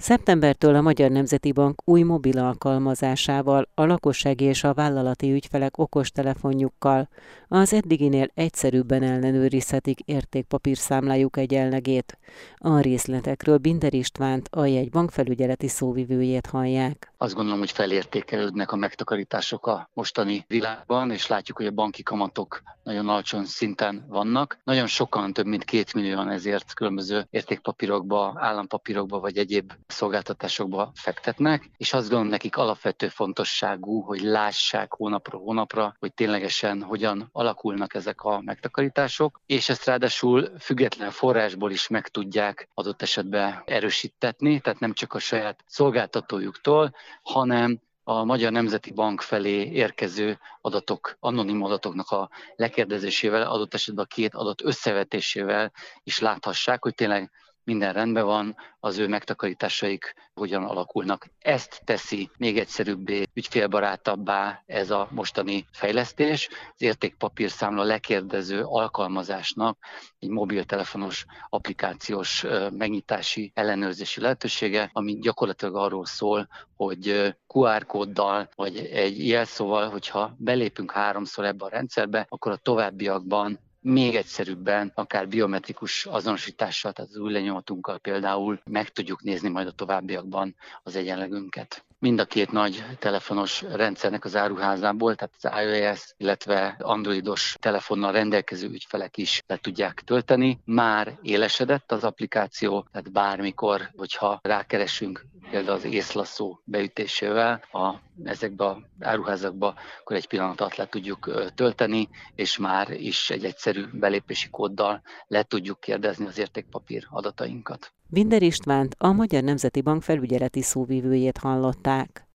Szeptembertől 0.00 0.74
a 0.74 0.80
Magyar 0.80 1.10
Nemzeti 1.10 1.52
Bank 1.52 1.82
új 1.84 2.02
mobil 2.02 2.38
alkalmazásával, 2.38 3.68
a 3.74 3.84
lakossági 3.84 4.44
és 4.44 4.64
a 4.64 4.74
vállalati 4.74 5.32
ügyfelek 5.32 5.78
okostelefonjukkal 5.78 7.08
az 7.48 7.72
eddiginél 7.72 8.30
egyszerűbben 8.34 9.02
ellenőrizhetik 9.02 10.00
értékpapírszámlájuk 10.00 11.36
egyenlegét. 11.36 12.18
A 12.56 12.80
részletekről 12.80 13.58
Binder 13.58 13.94
Istvánt, 13.94 14.48
a 14.50 14.66
jegybank 14.66 15.10
felügyeleti 15.10 15.68
szóvivőjét 15.68 16.46
hallják. 16.46 17.12
Azt 17.20 17.34
gondolom, 17.34 17.58
hogy 17.58 17.70
felértékelődnek 17.70 18.72
a 18.72 18.76
megtakarítások 18.76 19.66
a 19.66 19.90
mostani 19.92 20.44
világban, 20.48 21.10
és 21.10 21.26
látjuk, 21.26 21.56
hogy 21.56 21.66
a 21.66 21.70
banki 21.70 22.02
kamatok 22.02 22.62
nagyon 22.82 23.08
alacsony 23.08 23.44
szinten 23.44 24.04
vannak. 24.08 24.58
Nagyon 24.64 24.86
sokan, 24.86 25.32
több 25.32 25.46
mint 25.46 25.64
két 25.64 25.94
millióan 25.94 26.30
ezért 26.30 26.74
különböző 26.74 27.26
értékpapírokba, 27.30 28.34
állampapírokba 28.36 29.20
vagy 29.20 29.36
egyéb 29.38 29.72
szolgáltatásokba 29.86 30.90
fektetnek, 30.94 31.70
és 31.76 31.92
azt 31.92 32.08
gondolom 32.08 32.30
nekik 32.30 32.56
alapvető 32.56 33.08
fontosságú, 33.08 34.00
hogy 34.00 34.20
lássák 34.20 34.92
hónapról 34.92 35.40
hónapra, 35.40 35.96
hogy 35.98 36.14
ténylegesen 36.14 36.82
hogyan 36.82 37.28
alakulnak 37.32 37.94
ezek 37.94 38.20
a 38.20 38.40
megtakarítások, 38.40 39.40
és 39.46 39.68
ezt 39.68 39.84
ráadásul 39.84 40.50
független 40.58 41.10
forrásból 41.10 41.70
is 41.70 41.88
meg 41.88 42.08
tudják 42.08 42.68
adott 42.74 43.02
esetben 43.02 43.62
erősítetni, 43.64 44.60
tehát 44.60 44.80
nem 44.80 44.92
csak 44.92 45.14
a 45.14 45.18
saját 45.18 45.64
szolgáltatójuktól, 45.66 46.94
hanem 47.22 47.80
a 48.04 48.24
Magyar 48.24 48.52
Nemzeti 48.52 48.92
Bank 48.92 49.20
felé 49.20 49.70
érkező 49.70 50.38
adatok, 50.60 51.16
anonim 51.20 51.62
adatoknak 51.62 52.10
a 52.10 52.30
lekérdezésével, 52.56 53.42
adott 53.42 53.74
esetben 53.74 54.04
a 54.04 54.14
két 54.14 54.34
adat 54.34 54.64
összevetésével 54.64 55.72
is 56.02 56.18
láthassák, 56.18 56.82
hogy 56.82 56.94
tényleg 56.94 57.30
minden 57.68 57.92
rendben 57.92 58.24
van, 58.24 58.56
az 58.80 58.98
ő 58.98 59.08
megtakarításaik 59.08 60.14
hogyan 60.34 60.64
alakulnak. 60.64 61.26
Ezt 61.38 61.80
teszi 61.84 62.30
még 62.36 62.58
egyszerűbbé, 62.58 63.22
ügyfélbarátabbá 63.34 64.62
ez 64.66 64.90
a 64.90 65.08
mostani 65.10 65.66
fejlesztés. 65.72 66.48
Az 66.74 66.82
értékpapírszámla 66.82 67.82
lekérdező 67.82 68.62
alkalmazásnak 68.62 69.78
egy 70.18 70.28
mobiltelefonos 70.28 71.24
applikációs 71.48 72.44
megnyitási 72.70 73.50
ellenőrzési 73.54 74.20
lehetősége, 74.20 74.90
ami 74.92 75.18
gyakorlatilag 75.18 75.76
arról 75.76 76.06
szól, 76.06 76.48
hogy 76.76 77.34
QR 77.46 77.86
kóddal 77.86 78.48
vagy 78.54 78.76
egy 78.76 79.26
jelszóval, 79.26 79.88
hogyha 79.88 80.34
belépünk 80.38 80.90
háromszor 80.90 81.44
ebbe 81.44 81.64
a 81.64 81.68
rendszerbe, 81.68 82.26
akkor 82.28 82.52
a 82.52 82.56
továbbiakban 82.56 83.58
még 83.80 84.16
egyszerűbben, 84.16 84.92
akár 84.94 85.28
biometrikus 85.28 86.06
azonosítással, 86.06 86.92
tehát 86.92 87.10
az 87.10 87.16
új 87.16 87.32
lenyomatunkkal 87.32 87.98
például 87.98 88.60
meg 88.64 88.88
tudjuk 88.88 89.22
nézni 89.22 89.48
majd 89.48 89.66
a 89.66 89.72
továbbiakban 89.72 90.54
az 90.82 90.96
egyenlegünket 90.96 91.86
mind 91.98 92.18
a 92.18 92.24
két 92.24 92.52
nagy 92.52 92.84
telefonos 92.98 93.62
rendszernek 93.62 94.24
az 94.24 94.36
áruházából, 94.36 95.14
tehát 95.14 95.34
az 95.40 95.62
iOS, 95.64 96.14
illetve 96.16 96.76
androidos 96.78 97.56
telefonnal 97.60 98.12
rendelkező 98.12 98.68
ügyfelek 98.68 99.16
is 99.16 99.42
le 99.46 99.56
tudják 99.56 100.02
tölteni. 100.04 100.58
Már 100.64 101.18
élesedett 101.22 101.92
az 101.92 102.04
applikáció, 102.04 102.86
tehát 102.92 103.12
bármikor, 103.12 103.90
hogyha 103.96 104.38
rákeresünk 104.42 105.26
például 105.50 105.76
az 105.76 105.84
észlaszó 105.84 106.60
beütésével 106.64 107.62
a, 107.72 107.94
ezekbe 108.24 108.64
a 108.64 108.82
áruházakba, 109.00 109.74
akkor 110.00 110.16
egy 110.16 110.26
pillanat 110.26 110.60
alatt 110.60 110.74
le 110.74 110.86
tudjuk 110.86 111.50
tölteni, 111.54 112.08
és 112.34 112.58
már 112.58 112.90
is 112.90 113.30
egy 113.30 113.44
egyszerű 113.44 113.84
belépési 113.92 114.50
kóddal 114.50 115.02
le 115.26 115.42
tudjuk 115.42 115.80
kérdezni 115.80 116.26
az 116.26 116.38
értékpapír 116.38 117.06
adatainkat. 117.10 117.92
Binder 118.10 118.42
Istvánt, 118.42 118.94
a 118.98 119.12
Magyar 119.12 119.42
Nemzeti 119.42 119.80
Bank 119.80 120.02
felügyeleti 120.02 120.62
szóvívőjét 120.62 121.38
hallották. 121.38 122.26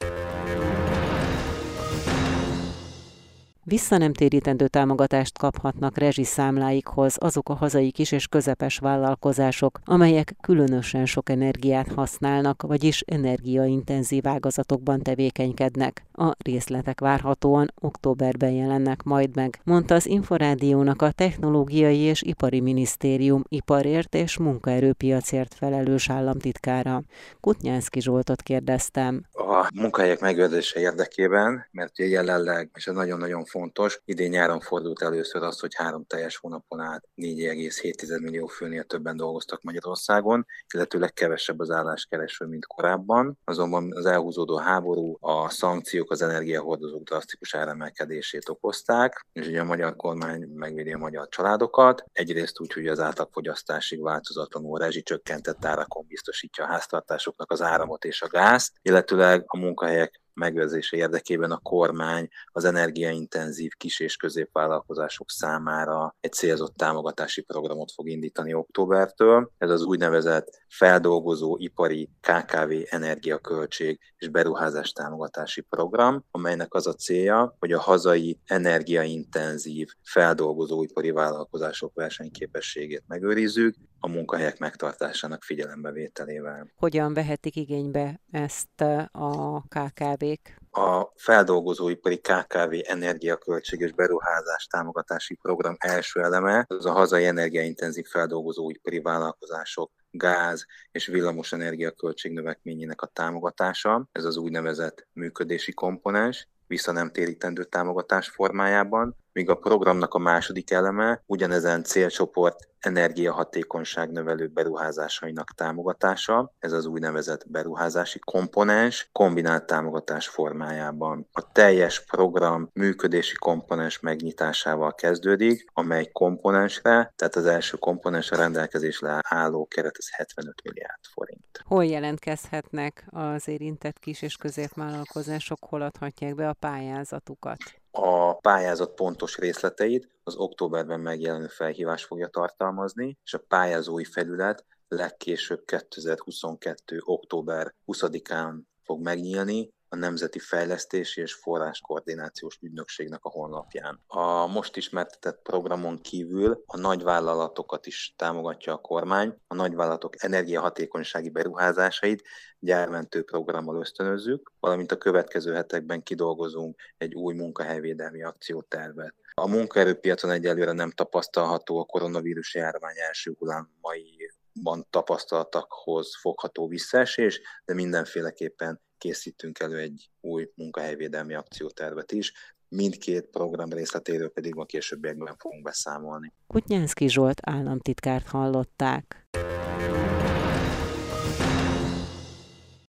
Vissza 3.66 3.98
nem 3.98 4.14
térítendő 4.14 4.68
támogatást 4.68 5.38
kaphatnak 5.38 5.98
rezsiszámláikhoz 5.98 7.16
azok 7.20 7.50
a 7.50 7.54
hazai 7.54 7.92
kis 7.92 8.12
és 8.12 8.28
közepes 8.28 8.78
vállalkozások, 8.78 9.80
amelyek 9.86 10.36
különösen 10.42 11.06
sok 11.06 11.30
energiát 11.30 11.92
használnak, 11.92 12.62
vagyis 12.62 13.02
energiaintenzív 13.02 14.28
ágazatokban 14.28 15.02
tevékenykednek. 15.02 16.06
A 16.14 16.32
részletek 16.38 17.00
várhatóan 17.00 17.74
októberben 17.82 18.52
jelennek 18.52 19.04
majd 19.04 19.36
meg, 19.36 19.60
mondta 19.64 19.96
az 19.96 20.06
Inforádiónak 20.06 21.02
a 21.02 21.12
Technológiai 21.12 22.00
és 22.00 22.22
Ipari 22.22 22.60
Minisztérium 22.60 23.44
iparért 23.48 24.16
és 24.16 24.38
munkaerőpiacért 24.38 25.54
felelős 25.54 26.10
államtitkára. 26.10 27.04
Kutnyánszki 27.40 28.02
Zsoltot 28.02 28.42
kérdeztem. 28.42 29.26
A 29.48 29.70
munkahelyek 29.74 30.20
megőrzése 30.20 30.80
érdekében, 30.80 31.68
mert 31.72 31.98
jelenleg, 31.98 32.70
és 32.74 32.88
ez 32.88 32.94
nagyon-nagyon 32.94 33.46
fontos, 33.46 34.02
idén 34.06 34.30
nyáron 34.30 34.60
fordult 34.60 35.02
először 35.02 35.44
az, 35.44 35.60
hogy 35.60 35.76
három 35.76 36.06
teljes 36.06 36.38
hónapon 36.38 36.80
át 36.80 37.04
4,7 37.16 38.22
millió 38.22 38.48
főnél 38.48 38.84
többen 38.84 39.18
dolgoztak 39.18 39.62
Magyarországon, 39.62 40.46
illetőleg 40.74 41.14
kevesebb 41.14 41.60
az 41.60 41.72
álláskereső, 41.72 42.46
mint 42.46 42.66
korábban. 42.66 43.40
Azonban 43.44 43.92
az 43.96 44.06
elhúzódó 44.06 44.58
háború, 44.58 45.18
a 45.20 45.50
szankciók 45.50 46.12
az 46.12 46.22
energiahordozók 46.22 47.04
drasztikus 47.04 47.56
áremelkedését 47.56 48.50
okozták, 48.50 49.26
és 49.34 49.48
ugye 49.48 49.60
a 49.60 49.64
magyar 49.64 49.96
kormány 49.96 50.50
megvédi 50.56 50.94
a 50.94 50.98
magyar 50.98 51.28
családokat. 51.28 52.04
Egyrészt 52.12 52.60
úgy, 52.60 52.74
hogy 52.74 52.88
az 52.88 53.00
átlagfogyasztásig 53.00 54.02
változatlanul 54.02 54.80
rezsicsökkentett 54.80 55.66
árakon 55.66 56.06
biztosítja 56.08 56.64
a 56.64 56.68
háztartásoknak 56.68 57.52
az 57.52 57.62
áramot 57.62 58.06
és 58.06 58.22
a 58.22 58.28
gázt, 58.28 58.72
illetőleg 58.82 59.43
a 59.48 59.58
munkahelyek 59.58 60.22
megőrzése 60.34 60.98
érdekében 60.98 61.52
a 61.52 61.58
kormány 61.58 62.28
az 62.52 62.66
energiaintenzív 62.66 63.72
kis- 63.78 64.00
és 64.00 64.16
középvállalkozások 64.16 65.30
számára 65.30 66.16
egy 66.20 66.34
célzott 66.34 66.76
támogatási 66.76 67.42
programot 67.42 67.92
fog 67.92 68.10
indítani 68.10 68.54
októbertől. 68.54 69.52
Ez 69.58 69.70
az 69.70 69.84
úgynevezett 69.84 70.62
feldolgozó 70.68 71.58
ipari 71.58 72.10
KKV 72.22 72.72
energiaköltség 72.90 74.00
és 74.18 74.28
beruházás 74.28 74.92
támogatási 74.92 75.62
program, 75.62 76.26
amelynek 76.32 76.74
az 76.74 76.88
a 76.88 76.94
célja, 76.94 77.56
hogy 77.60 77.72
a 77.72 77.80
hazai 77.80 78.40
energiaintenzív 78.46 79.90
feldolgozóipari 80.04 81.12
vállalkozások 81.12 81.94
versenyképességét 81.94 83.04
megőrizzük, 83.08 83.76
a 84.04 84.08
munkahelyek 84.08 84.60
megtartásának 84.60 85.44
figyelembevételével. 85.44 86.72
Hogyan 86.76 87.14
vehetik 87.14 87.56
igénybe 87.56 88.22
ezt 88.32 88.82
a 89.12 89.62
KKV-k? 89.62 90.58
A 90.72 91.12
feldolgozóipari 91.16 92.18
KKV 92.18 92.74
energiaköltség 92.84 93.80
és 93.80 93.92
beruházás 93.92 94.66
támogatási 94.66 95.36
program 95.36 95.76
első 95.80 96.22
eleme 96.22 96.66
az 96.68 96.86
a 96.86 96.92
hazai 96.92 97.26
energiaintenzív 97.26 98.06
feldolgozóipari 98.06 99.00
vállalkozások 99.00 99.92
gáz 100.12 100.66
és 100.92 101.06
villamos 101.06 101.52
energiaköltség 101.52 102.32
növekményének 102.32 103.02
a 103.02 103.08
támogatása, 103.08 104.08
ez 104.12 104.24
az 104.24 104.38
úgynevezett 104.38 105.08
működési 105.14 105.74
komponens, 105.74 106.48
vissza 106.68 106.92
nem 106.92 107.12
térítendő 107.12 107.64
támogatás 107.64 108.30
formájában, 108.30 109.16
míg 109.34 109.50
a 109.50 109.56
programnak 109.56 110.14
a 110.14 110.18
második 110.18 110.72
eleme 110.72 111.24
ugyanezen 111.26 111.84
célcsoport 111.84 112.72
energiahatékonyság 112.86 114.12
növelő 114.12 114.48
beruházásainak 114.48 115.54
támogatása, 115.56 116.54
ez 116.60 116.72
az 116.72 116.86
úgynevezett 116.86 117.50
beruházási 117.50 118.20
komponens 118.20 119.10
kombinált 119.12 119.66
támogatás 119.66 120.28
formájában. 120.28 121.28
A 121.32 121.52
teljes 121.52 122.06
program 122.06 122.70
működési 122.74 123.36
komponens 123.36 124.00
megnyitásával 124.00 124.96
kezdődik, 124.96 125.66
amely 125.74 126.10
komponensre, 126.12 127.14
tehát 127.16 127.36
az 127.36 127.46
első 127.46 127.78
komponensre 127.78 128.38
rendelkezésre 128.38 129.20
álló 129.22 129.66
keret 129.66 129.96
ez 129.98 130.10
75 130.12 130.62
milliárd 130.64 131.00
forint. 131.14 131.64
Hol 131.64 131.86
jelentkezhetnek 131.86 133.06
az 133.10 133.48
érintett 133.48 134.00
kis 134.00 134.22
és 134.22 134.36
középvállalkozások, 134.36 135.60
hol 135.70 135.82
adhatják 135.82 136.36
be 136.36 136.50
a 136.50 136.54
pályázatukat? 136.54 137.83
A 137.96 138.34
pályázat 138.34 138.94
pontos 138.94 139.38
részleteit 139.38 140.10
az 140.24 140.36
októberben 140.36 141.00
megjelenő 141.00 141.48
felhívás 141.48 142.04
fogja 142.04 142.28
tartalmazni, 142.28 143.18
és 143.24 143.34
a 143.34 143.44
pályázói 143.48 144.04
felület 144.04 144.66
legkésőbb 144.88 145.66
2022. 145.66 147.02
október 147.04 147.74
20-án 147.88 148.54
fog 148.84 149.02
megnyílni, 149.02 149.74
a 149.94 149.96
Nemzeti 149.96 150.40
Fejlesztési 150.40 151.22
és 151.22 151.34
Forráskoordinációs 151.34 152.58
Ügynökségnek 152.62 153.24
a 153.24 153.30
honlapján. 153.30 154.00
A 154.08 154.48
most 154.48 154.78
ismertetett 154.78 155.42
programon 155.42 156.02
kívül 156.02 156.64
a 156.66 156.78
nagyvállalatokat 156.78 157.86
is 157.86 158.14
támogatja 158.18 158.74
a 158.74 158.78
kormány, 158.78 159.38
a 159.48 159.56
nagyvállalatok 159.56 160.24
energiahatékonysági 160.24 161.30
beruházásait 161.30 162.24
gyármentő 162.60 163.24
programmal 163.24 163.80
ösztönözzük, 163.80 164.52
valamint 164.60 164.92
a 164.92 164.98
következő 164.98 165.54
hetekben 165.54 166.04
kidolgozunk 166.04 166.76
egy 166.98 167.14
új 167.14 167.34
munkahelyvédelmi 167.34 168.24
akciótervet. 168.24 169.16
A 169.34 169.48
munkaerőpiacon 169.48 170.32
egyelőre 170.32 170.72
nem 170.72 170.92
tapasztalható 170.92 171.80
a 171.80 171.86
koronavírus 171.86 172.56
járvány 172.56 172.96
első 173.08 173.36
hullámaiban 173.40 174.88
tapasztaltakhoz 174.90 176.16
fogható 176.20 176.68
visszaesés, 176.68 177.42
de 177.66 177.74
mindenféleképpen 177.74 178.82
készítünk 179.04 179.60
elő 179.60 179.78
egy 179.78 180.10
új 180.22 180.50
munkahelyvédelmi 180.56 181.34
akciótervet 181.34 182.12
is, 182.12 182.34
mindkét 182.68 183.26
program 183.26 183.70
részletéről 183.70 184.30
pedig 184.30 184.56
a 184.56 184.66
későbbiekben 184.66 185.36
fogunk 185.38 185.64
beszámolni. 185.64 186.34
Kutnyánszki 186.48 187.10
Zsolt 187.10 187.40
államtitkárt 187.42 188.28
hallották. 188.28 189.28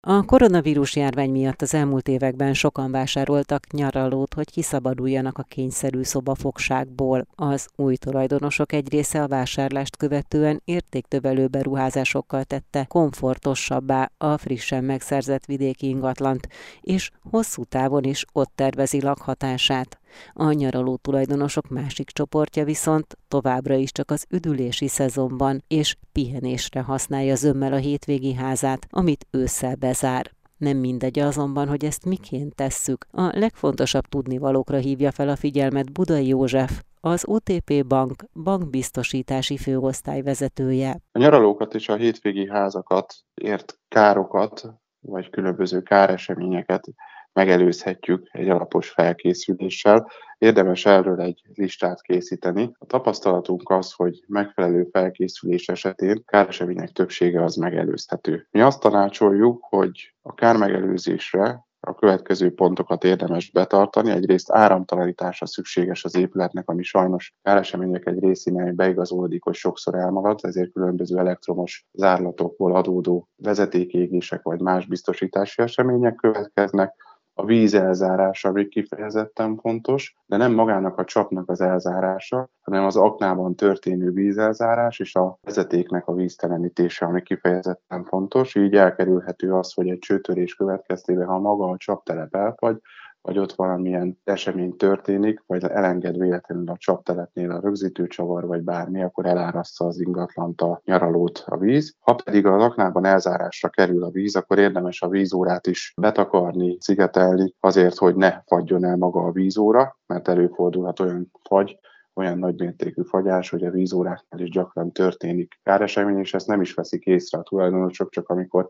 A 0.07 0.23
koronavírus 0.23 0.95
járvány 0.95 1.31
miatt 1.31 1.61
az 1.61 1.73
elmúlt 1.73 2.07
években 2.07 2.53
sokan 2.53 2.91
vásároltak 2.91 3.71
nyaralót, 3.71 4.33
hogy 4.33 4.51
kiszabaduljanak 4.51 5.37
a 5.37 5.43
kényszerű 5.43 6.03
szobafogságból. 6.03 7.27
Az 7.35 7.67
új 7.75 7.95
tulajdonosok 7.95 8.73
egy 8.73 8.89
része 8.89 9.21
a 9.23 9.27
vásárlást 9.27 9.97
követően 9.97 10.61
értéktövelő 10.65 11.47
beruházásokkal 11.47 12.43
tette 12.43 12.85
komfortosabbá 12.85 14.11
a 14.17 14.37
frissen 14.37 14.83
megszerzett 14.83 15.45
vidéki 15.45 15.87
ingatlant, 15.87 16.47
és 16.81 17.11
hosszú 17.29 17.63
távon 17.63 18.03
is 18.03 18.25
ott 18.33 18.51
tervezi 18.55 19.01
lakhatását. 19.01 20.00
A 20.33 20.51
nyaraló 20.51 20.95
tulajdonosok 20.95 21.69
másik 21.69 22.09
csoportja 22.09 22.63
viszont 22.63 23.17
továbbra 23.27 23.75
is 23.75 23.91
csak 23.91 24.11
az 24.11 24.25
üdülési 24.29 24.87
szezonban 24.87 25.63
és 25.67 25.95
pihenésre 26.11 26.81
használja 26.81 27.35
zömmel 27.35 27.73
a 27.73 27.77
hétvégi 27.77 28.33
házát, 28.33 28.87
amit 28.89 29.27
ősszel 29.31 29.75
bezár. 29.75 30.31
Nem 30.57 30.77
mindegy 30.77 31.19
azonban, 31.19 31.67
hogy 31.67 31.85
ezt 31.85 32.05
miként 32.05 32.55
tesszük. 32.55 33.05
A 33.11 33.37
legfontosabb 33.37 34.03
tudnivalókra 34.03 34.77
hívja 34.77 35.11
fel 35.11 35.29
a 35.29 35.35
figyelmet 35.35 35.91
Budai 35.91 36.27
József, 36.27 36.81
az 36.99 37.23
OTP 37.27 37.85
Bank 37.87 38.23
bankbiztosítási 38.33 39.57
főosztály 39.57 40.21
vezetője. 40.21 40.99
A 41.11 41.19
nyaralókat 41.19 41.73
és 41.73 41.89
a 41.89 41.95
hétvégi 41.95 42.49
házakat 42.49 43.13
ért 43.33 43.79
károkat, 43.87 44.67
vagy 44.99 45.29
különböző 45.29 45.81
káreseményeket 45.81 46.87
megelőzhetjük 47.33 48.27
egy 48.31 48.49
alapos 48.49 48.89
felkészüléssel. 48.89 50.11
Érdemes 50.37 50.85
erről 50.85 51.21
egy 51.21 51.41
listát 51.53 52.01
készíteni. 52.01 52.71
A 52.77 52.85
tapasztalatunk 52.85 53.69
az, 53.69 53.91
hogy 53.91 54.23
megfelelő 54.27 54.87
felkészülés 54.91 55.67
esetén 55.67 56.23
káresemények 56.25 56.89
többsége 56.89 57.43
az 57.43 57.55
megelőzhető. 57.55 58.47
Mi 58.51 58.61
azt 58.61 58.79
tanácsoljuk, 58.79 59.63
hogy 59.69 60.13
a 60.21 60.33
kármegelőzésre 60.33 61.65
a 61.83 61.95
következő 61.95 62.53
pontokat 62.53 63.03
érdemes 63.03 63.51
betartani. 63.51 64.11
Egyrészt 64.11 64.51
áramtalanítása 64.51 65.45
szükséges 65.45 66.03
az 66.03 66.15
épületnek, 66.15 66.69
ami 66.69 66.83
sajnos 66.83 67.33
káresemények 67.41 68.05
egy 68.05 68.19
részénél 68.19 68.71
beigazolódik, 68.71 69.43
hogy 69.43 69.53
sokszor 69.53 69.95
elmarad, 69.95 70.39
ezért 70.41 70.71
különböző 70.71 71.17
elektromos 71.17 71.85
zárlatokból 71.91 72.75
adódó 72.75 73.29
vezetékégések 73.35 74.41
vagy 74.41 74.59
más 74.59 74.85
biztosítási 74.85 75.61
események 75.61 76.15
következnek 76.15 76.93
a 77.33 77.45
víz 77.45 77.73
elzárása, 77.73 78.49
ami 78.49 78.67
kifejezetten 78.67 79.57
fontos, 79.57 80.15
de 80.25 80.37
nem 80.37 80.53
magának 80.53 80.97
a 80.97 81.03
csapnak 81.03 81.49
az 81.49 81.61
elzárása, 81.61 82.49
hanem 82.61 82.85
az 82.85 82.95
aknában 82.95 83.55
történő 83.55 84.11
vízelzárás 84.11 84.99
és 84.99 85.15
a 85.15 85.37
vezetéknek 85.41 86.07
a 86.07 86.13
víztelenítése, 86.13 87.05
ami 87.05 87.21
kifejezetten 87.21 88.03
fontos. 88.03 88.55
Így 88.55 88.75
elkerülhető 88.75 89.53
az, 89.53 89.73
hogy 89.73 89.89
egy 89.89 89.99
csőtörés 89.99 90.55
következtében, 90.55 91.27
ha 91.27 91.39
maga 91.39 91.69
a 91.69 91.77
csaptelep 91.77 92.35
elfagy, 92.35 92.77
vagy 93.21 93.37
ott 93.37 93.53
valamilyen 93.53 94.19
esemény 94.23 94.75
történik, 94.75 95.43
vagy 95.45 95.63
elenged 95.63 96.17
véletlenül 96.17 96.69
a 96.69 96.77
csaptelepnél 96.77 97.51
a 97.51 97.59
rögzítőcsavar, 97.59 98.45
vagy 98.45 98.61
bármi, 98.61 99.03
akkor 99.03 99.25
eláraszta 99.25 99.85
az 99.85 99.99
ingatlant 99.99 100.61
a 100.61 100.81
nyaralót 100.85 101.43
a 101.45 101.57
víz. 101.57 101.95
Ha 101.99 102.15
pedig 102.15 102.45
a 102.45 102.57
laknában 102.57 103.05
elzárásra 103.05 103.69
kerül 103.69 104.03
a 104.03 104.09
víz, 104.09 104.35
akkor 104.35 104.59
érdemes 104.59 105.01
a 105.01 105.09
vízórát 105.09 105.67
is 105.67 105.93
betakarni, 106.01 106.77
szigetelni, 106.79 107.55
azért, 107.59 107.97
hogy 107.97 108.15
ne 108.15 108.41
fagyjon 108.45 108.85
el 108.85 108.97
maga 108.97 109.23
a 109.23 109.31
vízóra, 109.31 109.99
mert 110.07 110.27
előfordulhat 110.27 110.99
olyan 110.99 111.31
fagy, 111.43 111.79
olyan 112.13 112.37
nagymértékű 112.37 113.01
fagyás, 113.01 113.49
hogy 113.49 113.63
a 113.63 113.71
vízóráknál 113.71 114.41
is 114.41 114.49
gyakran 114.49 114.91
történik 114.91 115.59
káresemény, 115.63 116.17
és 116.17 116.33
ezt 116.33 116.47
nem 116.47 116.61
is 116.61 116.73
veszik 116.73 117.05
észre 117.05 117.37
a 117.37 117.43
tulajdonosok, 117.43 118.09
csak 118.09 118.29
amikor 118.29 118.67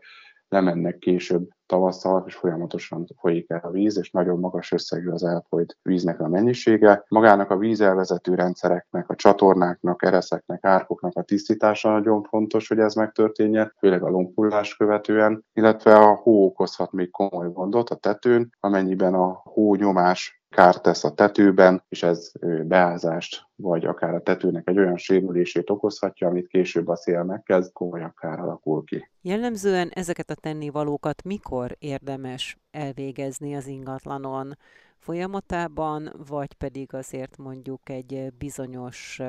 lemennek 0.52 0.98
később 0.98 1.48
tavasszal, 1.66 2.24
és 2.26 2.34
folyamatosan 2.34 3.06
folyik 3.18 3.50
el 3.50 3.60
a 3.62 3.70
víz, 3.70 3.98
és 3.98 4.10
nagyon 4.10 4.38
magas 4.38 4.72
összegű 4.72 5.08
az 5.08 5.24
elfolyt 5.24 5.76
víznek 5.82 6.20
a 6.20 6.28
mennyisége. 6.28 7.04
Magának 7.08 7.50
a 7.50 7.56
vízelvezető 7.56 8.34
rendszereknek, 8.34 9.08
a 9.08 9.14
csatornáknak, 9.14 10.02
ereszeknek, 10.02 10.64
árkoknak 10.64 11.16
a 11.16 11.22
tisztítása 11.22 11.90
nagyon 11.90 12.22
fontos, 12.22 12.68
hogy 12.68 12.78
ez 12.78 12.94
megtörténjen, 12.94 13.72
főleg 13.78 14.02
a 14.02 14.08
lompullás 14.08 14.76
követően, 14.76 15.44
illetve 15.52 15.96
a 15.96 16.14
hó 16.14 16.44
okozhat 16.44 16.92
még 16.92 17.10
komoly 17.10 17.52
gondot 17.52 17.90
a 17.90 17.94
tetőn, 17.94 18.50
amennyiben 18.60 19.14
a 19.14 19.40
hó 19.44 19.74
nyomás 19.74 20.41
kárt 20.52 20.82
tesz 20.82 21.04
a 21.04 21.14
tetőben, 21.14 21.82
és 21.88 22.02
ez 22.02 22.32
beázást, 22.64 23.46
vagy 23.56 23.84
akár 23.84 24.14
a 24.14 24.22
tetőnek 24.22 24.68
egy 24.68 24.78
olyan 24.78 24.96
sérülését 24.96 25.70
okozhatja, 25.70 26.28
amit 26.28 26.46
később 26.46 26.88
a 26.88 26.96
szél 26.96 27.22
megkezd, 27.22 27.72
komolyabb 27.72 28.14
kár 28.14 28.40
alakul 28.40 28.84
ki. 28.84 29.10
Jellemzően 29.22 29.88
ezeket 29.88 30.30
a 30.30 30.34
tennivalókat 30.34 31.22
mikor 31.22 31.76
érdemes 31.78 32.58
elvégezni 32.70 33.54
az 33.54 33.66
ingatlanon? 33.66 34.56
Folyamatában, 34.98 36.12
vagy 36.28 36.52
pedig 36.52 36.94
azért 36.94 37.36
mondjuk 37.36 37.88
egy 37.88 38.32
bizonyos 38.38 39.20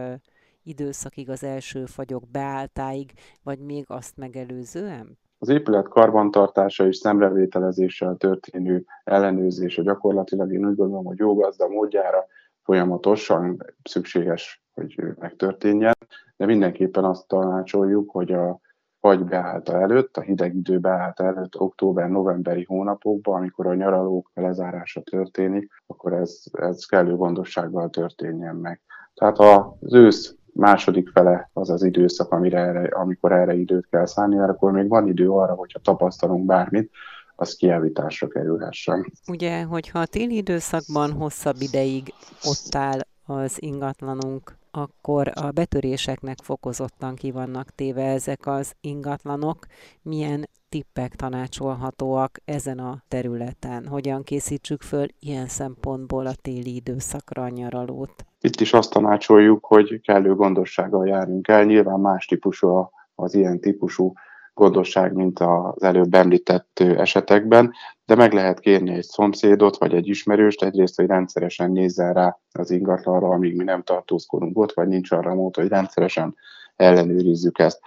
időszakig 0.64 1.30
az 1.30 1.44
első 1.44 1.86
fagyok 1.86 2.30
beálltáig, 2.30 3.12
vagy 3.44 3.60
még 3.60 3.86
azt 3.88 4.18
megelőzően? 4.18 5.18
Az 5.44 5.50
épület 5.50 5.88
karbantartása 5.88 6.88
és 6.88 6.96
szemrevételezéssel 6.96 8.16
történő 8.16 8.86
ellenőrzése 9.04 9.82
gyakorlatilag 9.82 10.54
én 10.54 10.66
úgy 10.66 10.76
gondolom, 10.76 11.06
hogy 11.06 11.18
jó 11.18 11.36
gazda 11.36 11.68
módjára 11.68 12.26
folyamatosan 12.62 13.66
szükséges, 13.84 14.64
hogy 14.74 14.96
megtörténjen, 15.20 15.94
de 16.38 16.46
mindenképpen 16.46 17.04
azt 17.04 17.28
tanácsoljuk, 17.28 18.10
hogy 18.12 18.32
a 18.32 18.60
vagy 19.00 19.24
beállta 19.24 19.82
előtt, 19.82 20.18
a 20.18 20.22
hideg 20.22 20.56
idő 20.56 20.80
beállta 20.80 21.24
előtt, 21.24 21.60
október-novemberi 21.60 22.64
hónapokban, 22.64 23.38
amikor 23.38 23.68
a 23.68 23.76
nyaralók 23.76 24.32
lezárása 24.34 25.02
történik, 25.02 25.72
akkor 25.88 26.14
ez, 26.14 26.44
ez 26.52 26.86
kellő 26.86 27.16
gondossággal 27.16 27.90
történjen 27.90 28.56
meg. 28.56 28.82
Tehát 29.14 29.40
az 29.40 29.94
ősz 29.94 30.36
második 30.54 31.10
fele 31.10 31.50
az 31.54 31.70
az 31.70 31.84
időszak, 31.84 32.32
amire 32.32 32.60
erre, 32.60 32.88
amikor 32.88 33.32
erre 33.32 33.54
időt 33.54 33.88
kell 33.89 34.06
szállni, 34.06 34.36
mert 34.36 34.50
akkor 34.50 34.72
még 34.72 34.88
van 34.88 35.08
idő 35.08 35.30
arra, 35.30 35.54
hogyha 35.54 35.80
tapasztalunk 35.80 36.46
bármit, 36.46 36.92
az 37.36 37.56
kijavításra 37.56 38.28
kerülhessen. 38.28 39.13
Ugye, 39.28 39.63
hogyha 39.63 40.00
a 40.00 40.06
téli 40.06 40.36
időszakban 40.36 41.12
hosszabb 41.12 41.56
ideig 41.60 42.13
ott 42.44 42.76
áll 42.76 43.00
az 43.26 43.62
ingatlanunk, 43.62 44.58
akkor 44.72 45.32
a 45.36 45.52
betöréseknek 45.52 46.38
fokozottan 46.44 47.16
ki 47.16 47.32
vannak 47.32 47.70
téve 47.76 48.04
ezek 48.04 48.48
az 48.48 48.74
ingatlanok. 48.82 49.66
Milyen 50.02 50.50
tippek 50.70 51.16
tanácsolhatóak 51.16 52.39
ezen 52.46 52.80
a 52.80 53.04
területen? 53.08 53.88
Hogyan 53.88 54.24
készítsük 54.24 54.82
föl 54.82 55.06
ilyen 55.20 55.48
szempontból 55.48 56.26
a 56.26 56.36
téli 56.42 56.76
időszakra 56.76 57.44
a 57.44 57.50
nyaralót? 57.50 58.26
Itt 58.46 58.62
is 58.62 58.74
azt 58.74 58.92
tanácsoljuk, 58.92 59.66
hogy 59.66 60.02
kellő 60.02 60.36
gondossággal 60.36 61.08
járjunk 61.08 61.48
el. 61.48 61.64
Nyilván 61.64 62.00
más 62.00 62.26
típusú 62.26 62.90
az 63.16 63.34
ilyen 63.34 63.60
típusú 63.60 64.14
gondosság, 64.54 65.14
mint 65.14 65.40
az 65.40 65.84
előbb 65.84 66.14
említett 66.14 66.80
esetekben, 66.80 67.72
de 68.06 68.16
meg 68.16 68.34
lehet 68.34 68.60
kérni 68.60 68.94
egy 68.94 69.04
szomszédot 69.04 69.78
vagy 69.78 69.94
egy 69.94 70.08
ismerőst, 70.08 70.64
egyrészt, 70.64 70.96
hogy 70.96 71.06
rendszeresen 71.06 71.72
nézzen 71.72 72.14
rá 72.14 72.40
az 72.52 72.72
ingatlanra, 72.72 73.28
amíg 73.28 73.56
mi 73.56 73.64
nem 73.64 73.84
tartózkodunk 73.84 74.58
ott, 74.58 74.74
vagy 74.74 74.88
nincs 74.88 75.12
arra 75.12 75.34
mód, 75.34 75.56
hogy 75.56 75.68
rendszeresen 75.68 76.36
ellenőrizzük 76.76 77.60
ezt. 77.60 77.80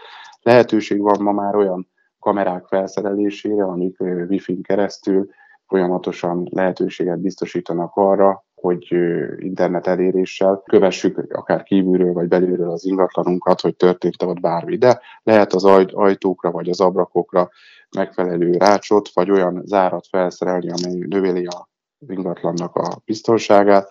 Lehetőség 0.43 1.01
van 1.01 1.23
ma 1.23 1.33
már 1.33 1.57
olyan 1.57 1.89
kamerák 2.19 2.67
felszerelésére, 2.67 3.65
amik 3.65 4.01
wifi-n 4.01 4.63
keresztül 4.63 5.31
folyamatosan 5.67 6.49
lehetőséget 6.51 7.21
biztosítanak 7.21 7.91
arra, 7.95 8.45
hogy 8.67 8.97
internet 9.39 9.87
eléréssel 9.87 10.63
kövessük 10.65 11.33
akár 11.33 11.63
kívülről 11.63 12.13
vagy 12.13 12.29
belülről 12.29 12.71
az 12.71 12.85
ingatlanunkat, 12.85 13.61
hogy 13.61 13.77
történt 13.77 14.23
ott 14.23 14.41
bármi. 14.41 14.77
De 14.77 15.01
lehet 15.23 15.53
az 15.53 15.65
ajtókra 15.93 16.51
vagy 16.51 16.69
az 16.69 16.81
abrakokra 16.81 17.51
megfelelő 17.97 18.53
rácsot, 18.53 19.09
vagy 19.15 19.31
olyan 19.31 19.63
zárat 19.65 20.07
felszerelni, 20.07 20.71
amely 20.71 21.07
növeli 21.09 21.47
a 21.47 21.69
ingatlannak 22.09 22.75
a 22.75 23.03
biztonságát, 23.05 23.89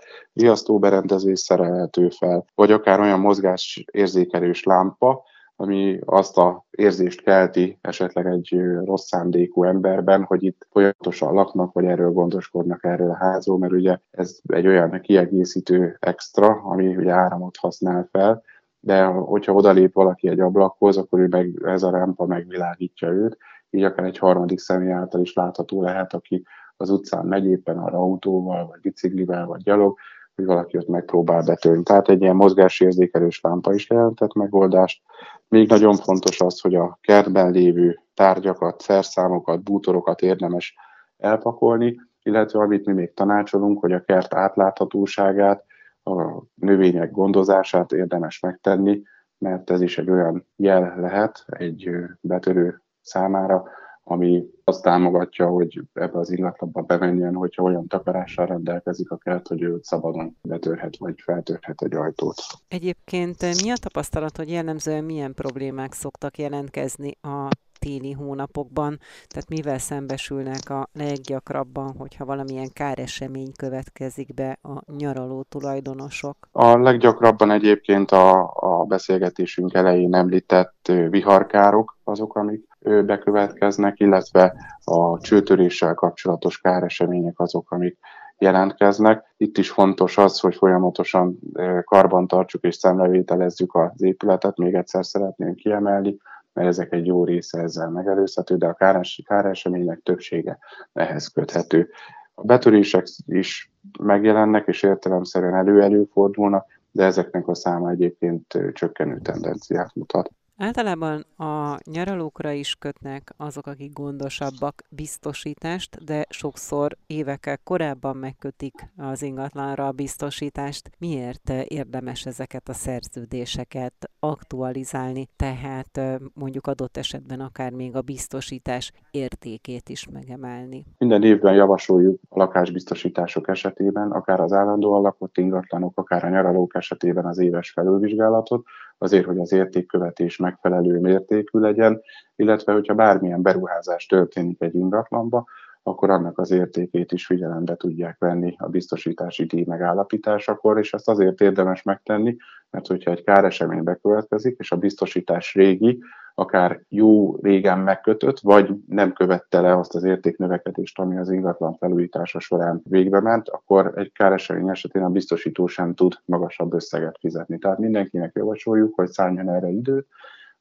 berendezés 0.79 1.39
szerelhető 1.39 2.09
fel, 2.09 2.45
vagy 2.55 2.71
akár 2.71 2.99
olyan 2.99 3.19
mozgás 3.19 3.85
érzékelős 3.91 4.63
lámpa, 4.63 5.23
ami 5.55 5.99
azt 6.05 6.37
a 6.37 6.65
érzést 6.71 7.21
kelti 7.21 7.77
esetleg 7.81 8.25
egy 8.25 8.61
rossz 8.83 9.07
szándékú 9.07 9.63
emberben, 9.63 10.23
hogy 10.23 10.43
itt 10.43 10.67
folyamatosan 10.69 11.33
laknak, 11.33 11.73
vagy 11.73 11.85
erről 11.85 12.11
gondoskodnak 12.11 12.83
erről 12.83 13.09
a 13.09 13.15
házról, 13.15 13.57
mert 13.57 13.73
ugye 13.73 13.97
ez 14.11 14.39
egy 14.47 14.67
olyan 14.67 15.01
kiegészítő 15.01 15.97
extra, 15.99 16.47
ami 16.47 16.95
ugye 16.95 17.11
áramot 17.11 17.57
használ 17.57 18.07
fel, 18.11 18.43
de 18.79 19.03
hogyha 19.05 19.53
odalép 19.53 19.93
valaki 19.93 20.27
egy 20.27 20.39
ablakhoz, 20.39 20.97
akkor 20.97 21.19
ő 21.19 21.27
meg, 21.27 21.61
ez 21.63 21.83
a 21.83 21.91
rámpa 21.91 22.25
megvilágítja 22.25 23.09
őt, 23.09 23.37
így 23.69 23.83
akár 23.83 24.05
egy 24.05 24.17
harmadik 24.17 24.59
személy 24.59 24.91
által 24.91 25.21
is 25.21 25.33
látható 25.33 25.81
lehet, 25.81 26.13
aki 26.13 26.43
az 26.77 26.89
utcán 26.89 27.25
megy 27.25 27.45
éppen 27.45 27.77
arra 27.77 27.97
autóval, 27.97 28.67
vagy 28.67 28.79
biciklivel, 28.79 29.45
vagy 29.45 29.61
gyalog, 29.61 29.97
hogy 30.35 30.45
valaki 30.45 30.77
ott 30.77 30.87
megpróbál 30.87 31.43
betörni. 31.43 31.83
Tehát 31.83 32.09
egy 32.09 32.21
ilyen 32.21 32.35
mozgásérzékelős 32.35 33.41
lámpa 33.41 33.73
is 33.73 33.89
jelentett 33.89 34.33
megoldást. 34.33 35.01
Még 35.47 35.69
nagyon 35.69 35.95
fontos 35.95 36.41
az, 36.41 36.61
hogy 36.61 36.75
a 36.75 36.97
kertben 37.01 37.51
lévő 37.51 37.99
tárgyakat, 38.13 38.81
szerszámokat, 38.81 39.63
bútorokat 39.63 40.21
érdemes 40.21 40.75
elpakolni, 41.17 42.01
illetve 42.23 42.59
amit 42.59 42.85
mi 42.85 42.93
még 42.93 43.13
tanácsolunk, 43.13 43.79
hogy 43.79 43.91
a 43.91 44.03
kert 44.03 44.33
átláthatóságát, 44.33 45.65
a 46.03 46.43
növények 46.55 47.11
gondozását 47.11 47.91
érdemes 47.91 48.39
megtenni, 48.39 49.01
mert 49.37 49.69
ez 49.69 49.81
is 49.81 49.97
egy 49.97 50.09
olyan 50.09 50.47
jel 50.55 50.95
lehet 50.99 51.45
egy 51.47 51.89
betörő 52.21 52.81
számára, 53.01 53.63
ami 54.07 54.45
azt 54.63 54.83
támogatja, 54.83 55.47
hogy 55.47 55.81
ebbe 55.93 56.19
az 56.19 56.31
illatlanba 56.31 56.81
bemenjen, 56.81 57.33
hogyha 57.33 57.63
olyan 57.63 57.87
takarással 57.87 58.45
rendelkezik 58.45 59.11
a 59.11 59.17
kert, 59.17 59.47
hogy 59.47 59.61
ő 59.61 59.79
szabadon 59.81 60.37
betörhet 60.41 60.97
vagy 60.97 61.21
feltörhet 61.21 61.81
egy 61.81 61.95
ajtót. 61.95 62.35
Egyébként 62.67 63.41
mi 63.63 63.69
a 63.69 63.75
tapasztalat, 63.81 64.37
hogy 64.37 64.49
jellemzően 64.49 65.03
milyen 65.03 65.33
problémák 65.33 65.93
szoktak 65.93 66.37
jelentkezni 66.37 67.17
a 67.21 67.47
téli 67.85 68.11
hónapokban, 68.11 68.99
tehát 69.27 69.49
mivel 69.49 69.77
szembesülnek 69.77 70.69
a 70.69 70.89
leggyakrabban, 70.93 71.95
hogyha 71.97 72.25
valamilyen 72.25 72.69
káresemény 72.73 73.51
következik 73.57 74.33
be 74.33 74.59
a 74.61 74.91
nyaraló 74.97 75.45
tulajdonosok? 75.49 76.35
A 76.51 76.77
leggyakrabban 76.77 77.51
egyébként 77.51 78.11
a, 78.11 78.53
a 78.55 78.83
beszélgetésünk 78.83 79.73
elején 79.73 80.15
említett 80.15 80.91
viharkárok 81.09 81.97
azok, 82.03 82.35
amik 82.35 82.67
bekövetkeznek, 83.05 83.99
illetve 83.99 84.53
a 84.83 85.19
csőtöréssel 85.19 85.93
kapcsolatos 85.93 86.61
káresemények 86.61 87.39
azok, 87.39 87.71
amik 87.71 87.97
jelentkeznek. 88.37 89.33
Itt 89.37 89.57
is 89.57 89.69
fontos 89.69 90.17
az, 90.17 90.39
hogy 90.39 90.55
folyamatosan 90.55 91.39
karban 91.83 92.27
tartsuk 92.27 92.63
és 92.63 92.75
szemlevételezzük 92.75 93.75
az 93.75 94.03
épületet, 94.03 94.57
még 94.57 94.73
egyszer 94.73 95.05
szeretném 95.05 95.55
kiemelni, 95.55 96.17
mert 96.55 96.67
ezek 96.67 96.93
egy 96.93 97.05
jó 97.05 97.25
része 97.25 97.59
ezzel 97.59 97.89
megelőzhető, 97.89 98.57
de 98.57 98.67
a 98.67 98.73
káres, 98.73 99.21
káresemények 99.25 99.99
többsége 100.03 100.57
ehhez 100.93 101.27
köthető. 101.27 101.89
A 102.33 102.43
betörések 102.43 103.07
is 103.25 103.71
megjelennek, 103.99 104.67
és 104.67 104.83
értelemszerűen 104.83 105.55
elő-előfordulnak, 105.55 106.65
de 106.91 107.03
ezeknek 107.03 107.47
a 107.47 107.55
száma 107.55 107.89
egyébként 107.89 108.59
csökkenő 108.73 109.19
tendenciát 109.19 109.95
mutat. 109.95 110.31
Általában 110.57 111.25
a 111.37 111.77
nyaralókra 111.83 112.51
is 112.51 112.75
kötnek 112.75 113.33
azok, 113.37 113.67
akik 113.67 113.93
gondosabbak 113.93 114.83
biztosítást, 114.89 116.03
de 116.03 116.25
sokszor 116.29 116.97
évekkel 117.07 117.57
korábban 117.63 118.17
megkötik 118.17 118.73
az 118.97 119.21
ingatlanra 119.21 119.87
a 119.87 119.91
biztosítást. 119.91 120.89
Miért 120.97 121.49
érdemes 121.49 122.25
ezeket 122.25 122.69
a 122.69 122.73
szerződéseket 122.73 124.09
aktualizálni, 124.29 125.27
tehát 125.35 125.99
mondjuk 126.33 126.67
adott 126.67 126.97
esetben 126.97 127.39
akár 127.39 127.71
még 127.71 127.95
a 127.95 128.01
biztosítás 128.01 128.91
értékét 129.11 129.89
is 129.89 130.07
megemelni. 130.09 130.85
Minden 130.97 131.23
évben 131.23 131.53
javasoljuk 131.53 132.21
a 132.29 132.39
lakásbiztosítások 132.39 133.47
esetében, 133.47 134.11
akár 134.11 134.39
az 134.39 134.53
állandóan 134.53 135.01
lakott 135.01 135.37
ingatlanok, 135.37 135.97
akár 135.97 136.23
a 136.23 136.29
nyaralók 136.29 136.75
esetében 136.75 137.25
az 137.25 137.39
éves 137.39 137.71
felülvizsgálatot, 137.71 138.65
azért, 138.97 139.25
hogy 139.25 139.39
az 139.39 139.51
értékkövetés 139.51 140.37
megfelelő 140.37 140.99
mértékű 140.99 141.59
legyen, 141.59 142.01
illetve 142.35 142.73
hogyha 142.73 142.93
bármilyen 142.93 143.41
beruházás 143.41 144.05
történik 144.05 144.61
egy 144.61 144.75
ingatlanba, 144.75 145.45
akkor 145.87 146.09
annak 146.09 146.37
az 146.39 146.51
értékét 146.51 147.11
is 147.11 147.25
figyelembe 147.25 147.75
tudják 147.75 148.15
venni 148.19 148.55
a 148.57 148.67
biztosítási 148.67 149.45
díj 149.45 149.63
megállapításakor, 149.67 150.77
és 150.77 150.93
ezt 150.93 151.09
azért 151.09 151.41
érdemes 151.41 151.83
megtenni, 151.83 152.35
mert 152.69 152.87
hogyha 152.87 153.11
egy 153.11 153.23
káresemény 153.23 153.83
bekövetkezik, 153.83 154.55
és 154.59 154.71
a 154.71 154.75
biztosítás 154.77 155.53
régi, 155.53 156.03
akár 156.35 156.81
jó 156.89 157.35
régen 157.35 157.79
megkötött, 157.79 158.39
vagy 158.39 158.75
nem 158.87 159.13
követte 159.13 159.61
le 159.61 159.77
azt 159.77 159.95
az 159.95 160.03
értéknövekedést, 160.03 160.99
ami 160.99 161.17
az 161.17 161.29
ingatlan 161.29 161.73
felújítása 161.73 162.39
során 162.39 162.81
végbe 162.83 163.19
ment, 163.19 163.49
akkor 163.49 163.91
egy 163.95 164.11
káresemény 164.11 164.69
esetén 164.69 165.03
a 165.03 165.09
biztosító 165.09 165.67
sem 165.67 165.93
tud 165.93 166.13
magasabb 166.25 166.73
összeget 166.73 167.17
fizetni. 167.19 167.57
Tehát 167.57 167.79
mindenkinek 167.79 168.31
javasoljuk, 168.35 168.95
hogy 168.95 169.09
szálljon 169.09 169.49
erre 169.49 169.69
időt, 169.69 170.07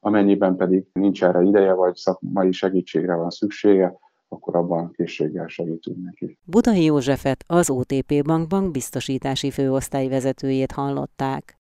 amennyiben 0.01 0.57
pedig 0.57 0.87
nincs 0.93 1.25
erre 1.25 1.43
ideje, 1.43 1.73
vagy 1.73 1.95
szakmai 1.95 2.53
segítségre 2.53 3.15
van 3.15 3.31
szüksége, 3.31 3.99
akkor 4.35 4.57
abban 4.57 4.93
készséggel 4.93 5.47
segítünk 5.47 6.05
neki. 6.05 6.39
Budai 6.45 6.85
Józsefet 6.85 7.45
az 7.47 7.71
OTP 7.71 8.23
Bankbank 8.25 8.71
biztosítási 8.71 9.51
főosztály 9.51 10.09
vezetőjét 10.09 10.73
hallották. 10.73 11.59